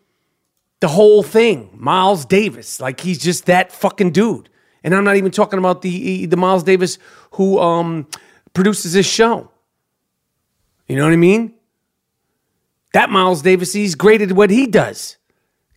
the 0.83 0.89
whole 0.89 1.23
thing, 1.23 1.69
Miles 1.77 2.25
Davis. 2.25 2.81
Like 2.81 2.99
he's 2.99 3.17
just 3.17 3.45
that 3.45 3.71
fucking 3.71 4.11
dude. 4.11 4.49
And 4.83 4.93
I'm 4.93 5.05
not 5.05 5.15
even 5.15 5.31
talking 5.31 5.57
about 5.57 5.81
the 5.81 6.25
the 6.25 6.35
Miles 6.35 6.61
Davis 6.61 6.97
who 7.31 7.57
um, 7.57 8.05
produces 8.53 8.91
this 8.91 9.05
show. 9.05 9.49
You 10.89 10.97
know 10.97 11.05
what 11.05 11.13
I 11.13 11.15
mean? 11.15 11.53
That 12.91 13.09
Miles 13.09 13.41
Davis, 13.43 13.71
he's 13.71 13.95
great 13.95 14.21
at 14.21 14.33
what 14.33 14.49
he 14.49 14.67
does. 14.67 15.15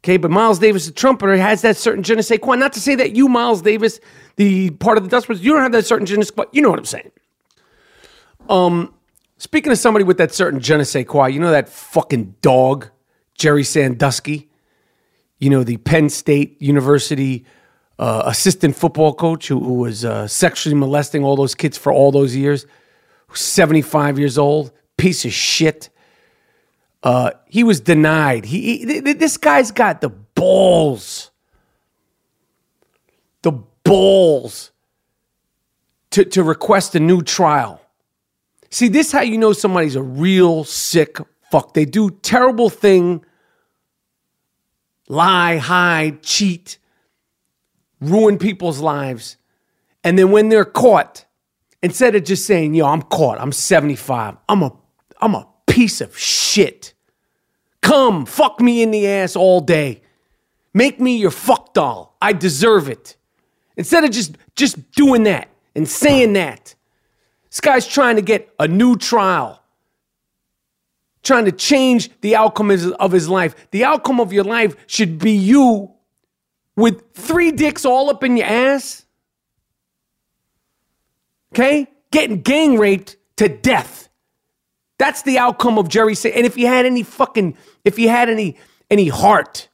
Okay, 0.00 0.16
but 0.16 0.32
Miles 0.32 0.58
Davis, 0.58 0.86
the 0.86 0.92
trumpeter, 0.92 1.36
has 1.36 1.62
that 1.62 1.76
certain 1.76 2.02
je 2.02 2.16
ne 2.16 2.22
sais 2.22 2.40
quoi. 2.40 2.56
Not 2.56 2.72
to 2.72 2.80
say 2.80 2.96
that 2.96 3.14
you, 3.14 3.28
Miles 3.28 3.62
Davis, 3.62 4.00
the 4.34 4.70
part 4.70 4.98
of 4.98 5.04
the 5.04 5.08
Dust 5.08 5.28
Brothers, 5.28 5.44
you 5.44 5.52
don't 5.52 5.62
have 5.62 5.70
that 5.70 5.86
certain 5.86 6.06
je 6.06 6.16
ne 6.16 6.24
sais 6.24 6.32
quoi. 6.32 6.46
You 6.50 6.62
know 6.62 6.70
what 6.70 6.80
I'm 6.80 6.84
saying. 6.84 7.12
Um, 8.48 8.92
speaking 9.38 9.70
of 9.70 9.78
somebody 9.78 10.04
with 10.04 10.18
that 10.18 10.34
certain 10.34 10.58
je 10.58 10.76
ne 10.76 10.82
sais 10.82 11.04
quoi, 11.04 11.26
you 11.28 11.38
know 11.38 11.52
that 11.52 11.68
fucking 11.68 12.34
dog, 12.42 12.90
Jerry 13.38 13.62
Sandusky. 13.62 14.50
You 15.38 15.50
know 15.50 15.64
the 15.64 15.76
Penn 15.78 16.08
State 16.08 16.60
University 16.60 17.44
uh, 17.98 18.22
assistant 18.26 18.76
football 18.76 19.14
coach 19.14 19.48
who, 19.48 19.60
who 19.60 19.74
was 19.74 20.04
uh, 20.04 20.26
sexually 20.28 20.74
molesting 20.74 21.24
all 21.24 21.36
those 21.36 21.54
kids 21.54 21.76
for 21.78 21.92
all 21.92 22.12
those 22.12 22.34
years. 22.34 22.66
Who's 23.28 23.40
75 23.40 24.18
years 24.18 24.38
old, 24.38 24.72
piece 24.96 25.24
of 25.24 25.32
shit. 25.32 25.90
Uh, 27.02 27.32
he 27.46 27.64
was 27.64 27.80
denied. 27.80 28.44
He, 28.44 28.78
he 28.78 29.00
th- 29.00 29.18
this 29.18 29.36
guy's 29.36 29.70
got 29.70 30.00
the 30.00 30.08
balls, 30.08 31.30
the 33.42 33.52
balls 33.84 34.72
to 36.10 36.24
to 36.24 36.42
request 36.42 36.94
a 36.94 37.00
new 37.00 37.22
trial. 37.22 37.80
See, 38.70 38.88
this 38.88 39.12
how 39.12 39.20
you 39.20 39.38
know 39.38 39.52
somebody's 39.52 39.96
a 39.96 40.02
real 40.02 40.64
sick 40.64 41.18
fuck. 41.50 41.74
They 41.74 41.84
do 41.84 42.10
terrible 42.10 42.70
thing, 42.70 43.24
lie, 45.08 45.58
hide, 45.58 46.22
cheat, 46.22 46.78
ruin 48.00 48.38
people's 48.38 48.80
lives, 48.80 49.36
and 50.04 50.18
then 50.18 50.30
when 50.30 50.48
they're 50.48 50.64
caught, 50.64 51.24
instead 51.82 52.14
of 52.14 52.24
just 52.24 52.46
saying, 52.46 52.74
"Yo, 52.74 52.86
I'm 52.86 53.02
caught. 53.02 53.40
I'm 53.40 53.52
75. 53.52 54.36
I'm 54.48 54.62
a 54.62 54.72
I'm 55.20 55.34
a 55.34 55.46
piece 55.66 56.00
of 56.00 56.16
shit." 56.18 56.94
Come, 57.82 58.26
fuck 58.26 58.60
me 58.60 58.82
in 58.82 58.90
the 58.90 59.06
ass 59.06 59.36
all 59.36 59.60
day. 59.60 60.02
Make 60.74 61.00
me 61.00 61.16
your 61.16 61.30
fuck 61.30 61.72
doll. 61.72 62.16
I 62.20 62.32
deserve 62.32 62.88
it. 62.88 63.16
Instead 63.76 64.04
of 64.04 64.10
just 64.10 64.36
just 64.56 64.90
doing 64.92 65.22
that 65.24 65.48
and 65.74 65.88
saying 65.88 66.32
that. 66.32 66.74
This 67.48 67.60
guy's 67.60 67.86
trying 67.86 68.16
to 68.16 68.22
get 68.22 68.52
a 68.58 68.66
new 68.66 68.96
trial. 68.96 69.62
Trying 71.26 71.46
to 71.46 71.52
change 71.52 72.08
the 72.20 72.36
outcome 72.36 72.70
of 72.70 73.10
his- 73.10 73.28
life. 73.28 73.56
The 73.72 73.82
outcome 73.82 74.20
of 74.20 74.32
your 74.32 74.44
life 74.44 74.76
should 74.86 75.18
be 75.18 75.32
you 75.32 75.90
with 76.76 77.02
three 77.14 77.50
dicks 77.50 77.84
all 77.84 78.08
up 78.10 78.22
in 78.22 78.36
your 78.36 78.46
ass. 78.46 79.04
Okay? 81.52 81.88
Getting 82.12 82.42
gang 82.42 82.78
raped 82.78 83.16
to 83.38 83.48
death. 83.48 84.08
That's 84.98 85.22
the 85.22 85.36
outcome 85.36 85.78
of 85.78 85.88
Jerry 85.88 86.14
say. 86.14 86.30
And 86.30 86.46
if 86.46 86.54
he 86.54 86.62
had 86.62 86.86
any 86.86 87.02
fucking, 87.02 87.56
if 87.84 87.96
he 87.96 88.06
had 88.06 88.28
any 88.28 88.56
any 88.88 89.08
heart, 89.08 89.68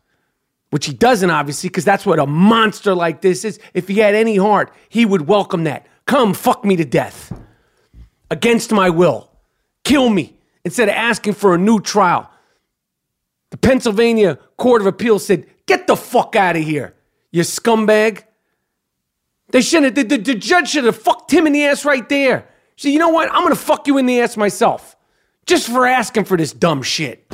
which 0.70 0.86
he 0.86 0.94
doesn't 0.94 1.28
obviously, 1.28 1.68
because 1.68 1.84
that's 1.84 2.06
what 2.06 2.18
a 2.18 2.26
monster 2.26 2.94
like 2.94 3.20
this 3.20 3.44
is. 3.44 3.60
If 3.74 3.88
he 3.88 3.98
had 3.98 4.14
any 4.14 4.38
heart, 4.38 4.72
he 4.88 5.04
would 5.04 5.28
welcome 5.28 5.64
that. 5.64 5.86
Come 6.06 6.32
fuck 6.32 6.64
me 6.64 6.76
to 6.76 6.84
death. 6.86 7.30
Against 8.30 8.72
my 8.72 8.88
will. 8.88 9.30
Kill 9.84 10.08
me. 10.08 10.38
Instead 10.64 10.88
of 10.88 10.94
asking 10.94 11.34
for 11.34 11.54
a 11.54 11.58
new 11.58 11.80
trial. 11.80 12.30
The 13.50 13.56
Pennsylvania 13.56 14.38
Court 14.56 14.80
of 14.80 14.86
Appeals 14.86 15.26
said, 15.26 15.46
get 15.66 15.86
the 15.86 15.96
fuck 15.96 16.36
out 16.36 16.56
of 16.56 16.62
here, 16.62 16.94
you 17.30 17.42
scumbag. 17.42 18.24
They 19.50 19.60
shouldn't, 19.60 19.94
the, 19.94 20.04
the, 20.04 20.16
the 20.16 20.34
judge 20.34 20.70
should 20.70 20.84
have 20.84 20.96
fucked 20.96 21.30
him 21.30 21.46
in 21.46 21.52
the 21.52 21.66
ass 21.66 21.84
right 21.84 22.08
there. 22.08 22.48
So 22.76 22.88
you 22.88 22.98
know 22.98 23.10
what? 23.10 23.30
I'm 23.30 23.42
gonna 23.42 23.54
fuck 23.54 23.86
you 23.86 23.98
in 23.98 24.06
the 24.06 24.20
ass 24.20 24.36
myself. 24.36 24.96
Just 25.44 25.68
for 25.68 25.86
asking 25.86 26.24
for 26.24 26.36
this 26.36 26.52
dumb 26.52 26.82
shit. 26.82 27.26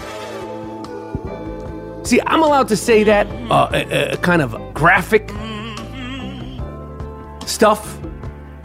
See, 2.03 2.21
I'm 2.27 2.43
allowed 2.43 2.69
to 2.69 2.77
say 2.77 3.05
that 3.05 3.27
uh, 3.51 3.55
uh, 3.55 3.77
uh, 3.77 4.17
kind 4.17 4.41
of 4.41 4.75
graphic 4.75 5.31
stuff 7.47 8.01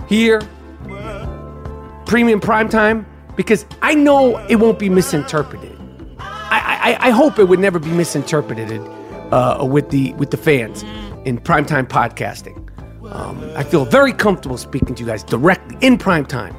here, 0.08 0.40
premium 2.06 2.40
primetime, 2.40 3.06
because 3.36 3.66
I 3.82 3.96
know 3.96 4.38
it 4.48 4.58
won't 4.58 4.80
be 4.80 4.90
misinterpreted. 4.90 5.78
I, 6.20 6.98
I, 7.00 7.08
I 7.08 7.10
hope 7.12 7.40
it 7.40 7.46
would 7.46 7.60
never 7.60 7.80
be 7.80 7.90
misinterpreted 7.90 8.82
uh, 9.32 9.66
with 9.70 9.90
the 9.90 10.14
with 10.14 10.32
the 10.32 10.38
fans 10.38 10.84
in 11.26 11.40
primetime 11.40 11.88
podcasting. 11.88 12.60
Um, 13.12 13.52
I 13.56 13.64
feel 13.64 13.86
very 13.86 14.14
comfortable 14.14 14.58
speaking 14.58 14.96
to 14.96 15.02
you 15.02 15.08
guys 15.08 15.24
directly 15.24 15.78
in 15.82 15.98
primetime. 15.98 16.56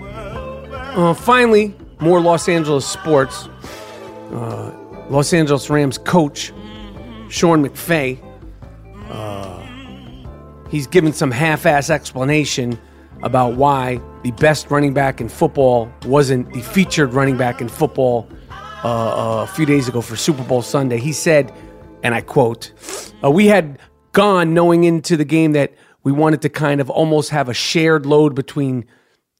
Uh, 0.00 1.14
finally, 1.14 1.74
more 2.00 2.20
Los 2.20 2.48
Angeles 2.48 2.86
sports. 2.86 3.48
Uh, 4.32 4.72
Los 5.08 5.32
Angeles 5.32 5.68
Rams 5.68 5.98
coach 5.98 6.52
Sean 7.28 7.66
McVay. 7.66 8.18
Uh, 9.08 10.68
he's 10.68 10.86
given 10.86 11.12
some 11.12 11.30
half-ass 11.30 11.90
explanation 11.90 12.78
about 13.22 13.54
why 13.56 14.00
the 14.22 14.32
best 14.32 14.70
running 14.70 14.92
back 14.92 15.20
in 15.20 15.28
football 15.28 15.92
wasn't 16.04 16.52
the 16.52 16.60
featured 16.60 17.12
running 17.12 17.36
back 17.36 17.60
in 17.60 17.68
football 17.68 18.28
uh, 18.84 18.88
uh, 18.88 19.42
a 19.42 19.46
few 19.46 19.64
days 19.64 19.88
ago 19.88 20.00
for 20.00 20.16
Super 20.16 20.42
Bowl 20.42 20.62
Sunday. 20.62 20.98
He 20.98 21.12
said, 21.12 21.52
and 22.02 22.14
I 22.14 22.20
quote, 22.20 22.72
uh, 23.22 23.30
"We 23.30 23.46
had 23.46 23.78
gone 24.12 24.54
knowing 24.54 24.84
into 24.84 25.16
the 25.16 25.24
game 25.24 25.52
that 25.52 25.72
we 26.02 26.12
wanted 26.12 26.42
to 26.42 26.48
kind 26.48 26.80
of 26.80 26.90
almost 26.90 27.30
have 27.30 27.48
a 27.48 27.54
shared 27.54 28.06
load 28.06 28.34
between 28.34 28.86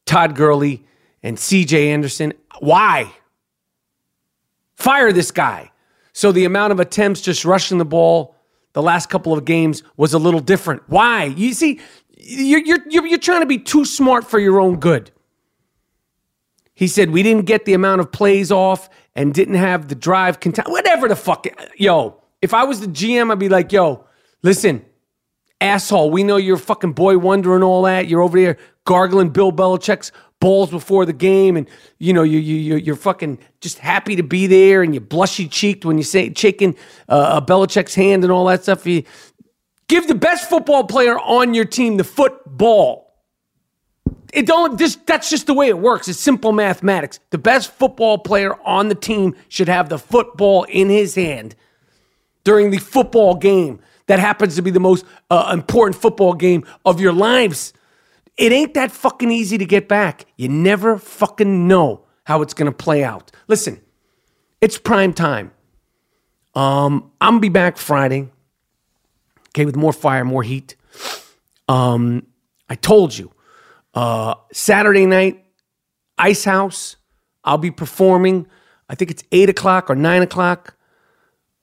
Todd 0.06 0.36
Gurley 0.36 0.84
and 1.22 1.38
C.J. 1.38 1.90
Anderson. 1.90 2.32
Why? 2.60 3.12
Fire 4.76 5.12
this 5.12 5.30
guy." 5.30 5.70
So 6.14 6.30
the 6.30 6.44
amount 6.44 6.72
of 6.72 6.80
attempts 6.80 7.20
just 7.22 7.44
rushing 7.44 7.78
the 7.78 7.84
ball 7.84 8.36
the 8.72 8.82
last 8.82 9.10
couple 9.10 9.32
of 9.32 9.44
games 9.44 9.82
was 9.96 10.14
a 10.14 10.18
little 10.18 10.40
different. 10.40 10.82
Why? 10.86 11.24
You 11.24 11.52
see, 11.52 11.80
you're, 12.24 12.60
you're, 12.60 12.78
you're, 12.88 13.06
you're 13.06 13.18
trying 13.18 13.40
to 13.40 13.46
be 13.46 13.58
too 13.58 13.84
smart 13.84 14.24
for 14.28 14.38
your 14.38 14.60
own 14.60 14.78
good. 14.78 15.10
He 16.74 16.86
said, 16.88 17.10
We 17.10 17.22
didn't 17.22 17.46
get 17.46 17.64
the 17.64 17.74
amount 17.74 18.00
of 18.00 18.10
plays 18.12 18.50
off 18.50 18.88
and 19.14 19.32
didn't 19.34 19.54
have 19.56 19.88
the 19.88 19.94
drive, 19.94 20.40
cont- 20.40 20.58
whatever 20.68 21.08
the 21.08 21.16
fuck. 21.16 21.46
Yo, 21.76 22.20
if 22.40 22.54
I 22.54 22.64
was 22.64 22.80
the 22.80 22.86
GM, 22.86 23.30
I'd 23.30 23.38
be 23.38 23.48
like, 23.48 23.72
Yo, 23.72 24.04
listen, 24.42 24.84
asshole, 25.60 26.10
we 26.10 26.22
know 26.24 26.36
you're 26.36 26.56
a 26.56 26.60
fucking 26.60 26.92
boy 26.92 27.18
wonder 27.18 27.54
and 27.54 27.62
all 27.62 27.82
that. 27.82 28.08
You're 28.08 28.22
over 28.22 28.38
there 28.40 28.56
gargling 28.84 29.30
Bill 29.30 29.52
Belichick's 29.52 30.10
balls 30.40 30.70
before 30.70 31.06
the 31.06 31.12
game, 31.12 31.56
and 31.56 31.68
you 31.98 32.12
know 32.12 32.24
you 32.24 32.38
you 32.40 32.56
you- 32.56 32.76
you're 32.76 32.96
fucking 32.96 33.38
just 33.60 33.78
happy 33.78 34.16
to 34.16 34.24
be 34.24 34.48
there, 34.48 34.82
and 34.82 34.92
you 34.92 35.00
blushy 35.00 35.48
cheeked 35.48 35.84
when 35.84 35.98
you 35.98 36.02
say 36.04 36.32
shaking 36.34 36.74
uh, 37.08 37.40
Belichick's 37.40 37.94
hand 37.94 38.24
and 38.24 38.32
all 38.32 38.46
that 38.46 38.64
stuff. 38.64 38.84
You 38.86 39.04
give 39.92 40.08
the 40.08 40.14
best 40.14 40.48
football 40.48 40.84
player 40.84 41.18
on 41.18 41.52
your 41.52 41.66
team 41.66 41.98
the 41.98 42.04
football. 42.04 43.12
It 44.32 44.46
don't 44.46 44.78
just 44.78 45.06
that's 45.06 45.28
just 45.28 45.46
the 45.46 45.52
way 45.52 45.68
it 45.68 45.78
works. 45.78 46.08
It's 46.08 46.18
simple 46.18 46.52
mathematics. 46.52 47.20
The 47.28 47.36
best 47.36 47.70
football 47.72 48.16
player 48.16 48.54
on 48.64 48.88
the 48.88 48.94
team 48.94 49.34
should 49.48 49.68
have 49.68 49.90
the 49.90 49.98
football 49.98 50.62
in 50.62 50.88
his 50.88 51.14
hand 51.14 51.54
during 52.42 52.70
the 52.70 52.78
football 52.78 53.34
game 53.34 53.80
that 54.06 54.18
happens 54.18 54.56
to 54.56 54.62
be 54.62 54.70
the 54.70 54.80
most 54.80 55.04
uh, 55.30 55.50
important 55.52 56.00
football 56.00 56.32
game 56.32 56.64
of 56.86 56.98
your 56.98 57.12
lives. 57.12 57.74
It 58.38 58.50
ain't 58.50 58.72
that 58.72 58.92
fucking 58.92 59.30
easy 59.30 59.58
to 59.58 59.66
get 59.66 59.88
back. 59.88 60.24
You 60.36 60.48
never 60.48 60.96
fucking 60.96 61.68
know 61.68 62.06
how 62.24 62.40
it's 62.40 62.54
going 62.54 62.72
to 62.72 62.76
play 62.76 63.04
out. 63.04 63.30
Listen, 63.46 63.78
it's 64.62 64.78
prime 64.78 65.12
time. 65.12 65.52
Um, 66.54 67.12
I'm 67.20 67.34
gonna 67.34 67.40
be 67.40 67.50
back 67.50 67.76
Friday. 67.76 68.30
Okay, 69.54 69.66
with 69.66 69.76
more 69.76 69.92
fire, 69.92 70.24
more 70.24 70.42
heat. 70.42 70.76
Um, 71.68 72.26
I 72.68 72.74
told 72.74 73.16
you. 73.16 73.32
Uh, 73.94 74.34
Saturday 74.52 75.04
night, 75.04 75.44
Ice 76.18 76.44
House. 76.44 76.96
I'll 77.44 77.58
be 77.58 77.70
performing. 77.70 78.46
I 78.88 78.94
think 78.94 79.10
it's 79.10 79.24
eight 79.32 79.50
o'clock 79.50 79.90
or 79.90 79.94
nine 79.94 80.22
o'clock. 80.22 80.74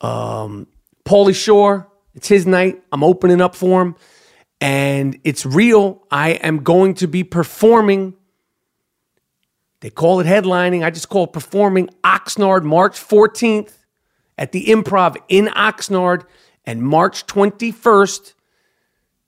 Um, 0.02 0.68
Pauly 1.06 1.34
Shore, 1.34 1.88
it's 2.14 2.28
his 2.28 2.46
night. 2.46 2.84
I'm 2.92 3.04
opening 3.04 3.42
up 3.42 3.56
for 3.56 3.82
him, 3.82 3.96
and 4.62 5.20
it's 5.24 5.46
real. 5.46 6.06
I 6.12 6.32
am 6.32 6.64
going 6.64 6.94
to 6.96 7.08
be 7.08 7.24
performing. 7.24 8.14
They 9.82 9.90
call 9.90 10.20
it 10.20 10.28
headlining. 10.28 10.84
I 10.84 10.92
just 10.92 11.10
call 11.10 11.24
it 11.24 11.34
performing 11.34 11.90
Oxnard 12.04 12.64
March 12.64 13.00
14th 13.00 13.74
at 14.38 14.52
the 14.52 14.66
Improv 14.66 15.18
in 15.30 15.46
Oxnard 15.48 16.26
and 16.70 16.84
March 16.84 17.26
21st 17.26 18.36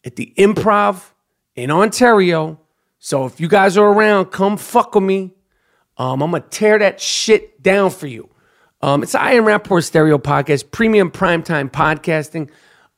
at 0.06 0.16
the 0.16 0.32
Improv 0.38 1.10
in 1.56 1.72
Ontario. 1.72 2.60
So 3.00 3.26
if 3.26 3.40
you 3.40 3.48
guys 3.48 3.78
are 3.78 3.92
around, 3.92 4.26
come 4.26 4.58
fuck 4.58 4.94
with 4.94 5.04
me. 5.04 5.32
Um, 5.98 6.22
I'm 6.22 6.30
gonna 6.30 6.44
tear 6.52 6.78
that 6.78 7.02
shit 7.02 7.64
down 7.64 7.90
for 7.90 8.06
you. 8.06 8.30
Um, 8.84 9.02
it's 9.02 9.16
I 9.16 9.32
Am 9.32 9.46
Rapport 9.46 9.82
Stereo 9.82 10.20
Podcast, 10.20 10.70
premium 10.70 11.10
primetime 11.10 11.72
podcasting. 11.72 12.52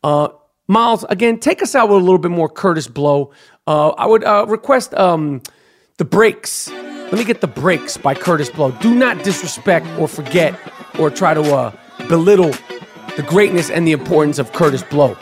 Uh, 0.04 0.28
Miles, 0.68 1.06
again, 1.08 1.40
take 1.40 1.62
us 1.62 1.74
out 1.74 1.88
with 1.88 2.02
a 2.02 2.04
little 2.04 2.18
bit 2.18 2.32
more 2.32 2.50
Curtis 2.50 2.90
Blow. 2.90 3.32
Uh, 3.66 3.92
I 3.92 4.06
would 4.06 4.26
uh, 4.26 4.46
request 4.50 4.94
um, 4.96 5.42
the 6.00 6.06
breaks. 6.06 6.70
Let 6.70 7.14
me 7.14 7.24
get 7.24 7.40
the 7.40 7.48
breaks 7.48 7.96
by 7.96 8.14
Curtis 8.14 8.50
Blow. 8.50 8.72
Do 8.72 8.94
not 8.94 9.24
disrespect 9.24 9.88
or 9.98 10.10
forget 10.10 10.60
or 11.00 11.10
try 11.10 11.34
to 11.34 11.56
uh, 11.56 11.72
belittle 12.10 12.52
the 13.15 13.23
greatness 13.23 13.69
and 13.69 13.88
the 13.88 13.91
importance 13.91 14.39
of 14.39 14.52
Curtis 14.54 14.84
Blow. 14.84 15.15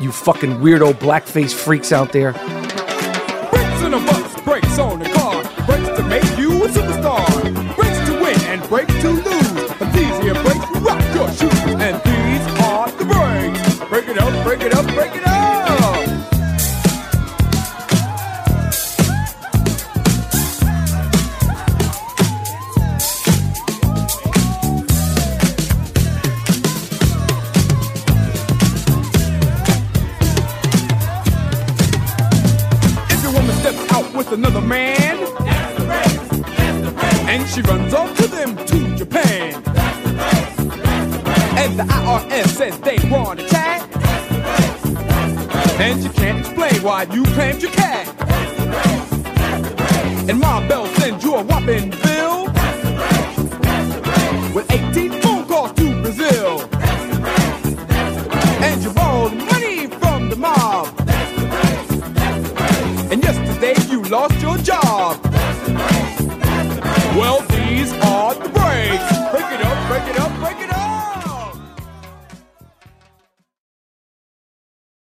You 0.00 0.10
fucking 0.10 0.58
weirdo 0.58 0.94
blackface 0.94 1.52
freaks 1.52 1.92
out 1.92 2.12
there. 2.12 2.32
Brakes 2.32 3.82
on 3.82 3.94
a 3.94 3.98
bus, 3.98 4.40
brakes 4.42 4.78
on 4.78 5.02
a 5.02 5.12
car, 5.12 5.42
brakes 5.66 5.98
to 5.98 6.04
make 6.04 6.24
you 6.38 6.64
a 6.64 6.68
superstar, 6.68 7.76
brakes 7.76 7.98
to 8.08 8.12
win 8.22 8.40
and 8.48 8.66
brakes 8.68 8.94
to 9.02 9.10
lose. 9.10 9.72
But 9.78 9.92
these 9.92 10.16
here 10.22 10.34
brakes 10.34 10.80
rock 10.80 11.14
your 11.14 11.30
shoes, 11.32 11.60
and 11.80 12.00
these 12.02 12.60
are 12.62 12.90
the 12.92 13.04
brakes. 13.04 13.88
Break 13.90 14.08
it 14.08 14.18
up, 14.18 14.44
break 14.44 14.62
it 14.62 14.74
up, 14.74 14.86
break 14.94 15.14
it 15.14 15.26
up. 15.26 15.29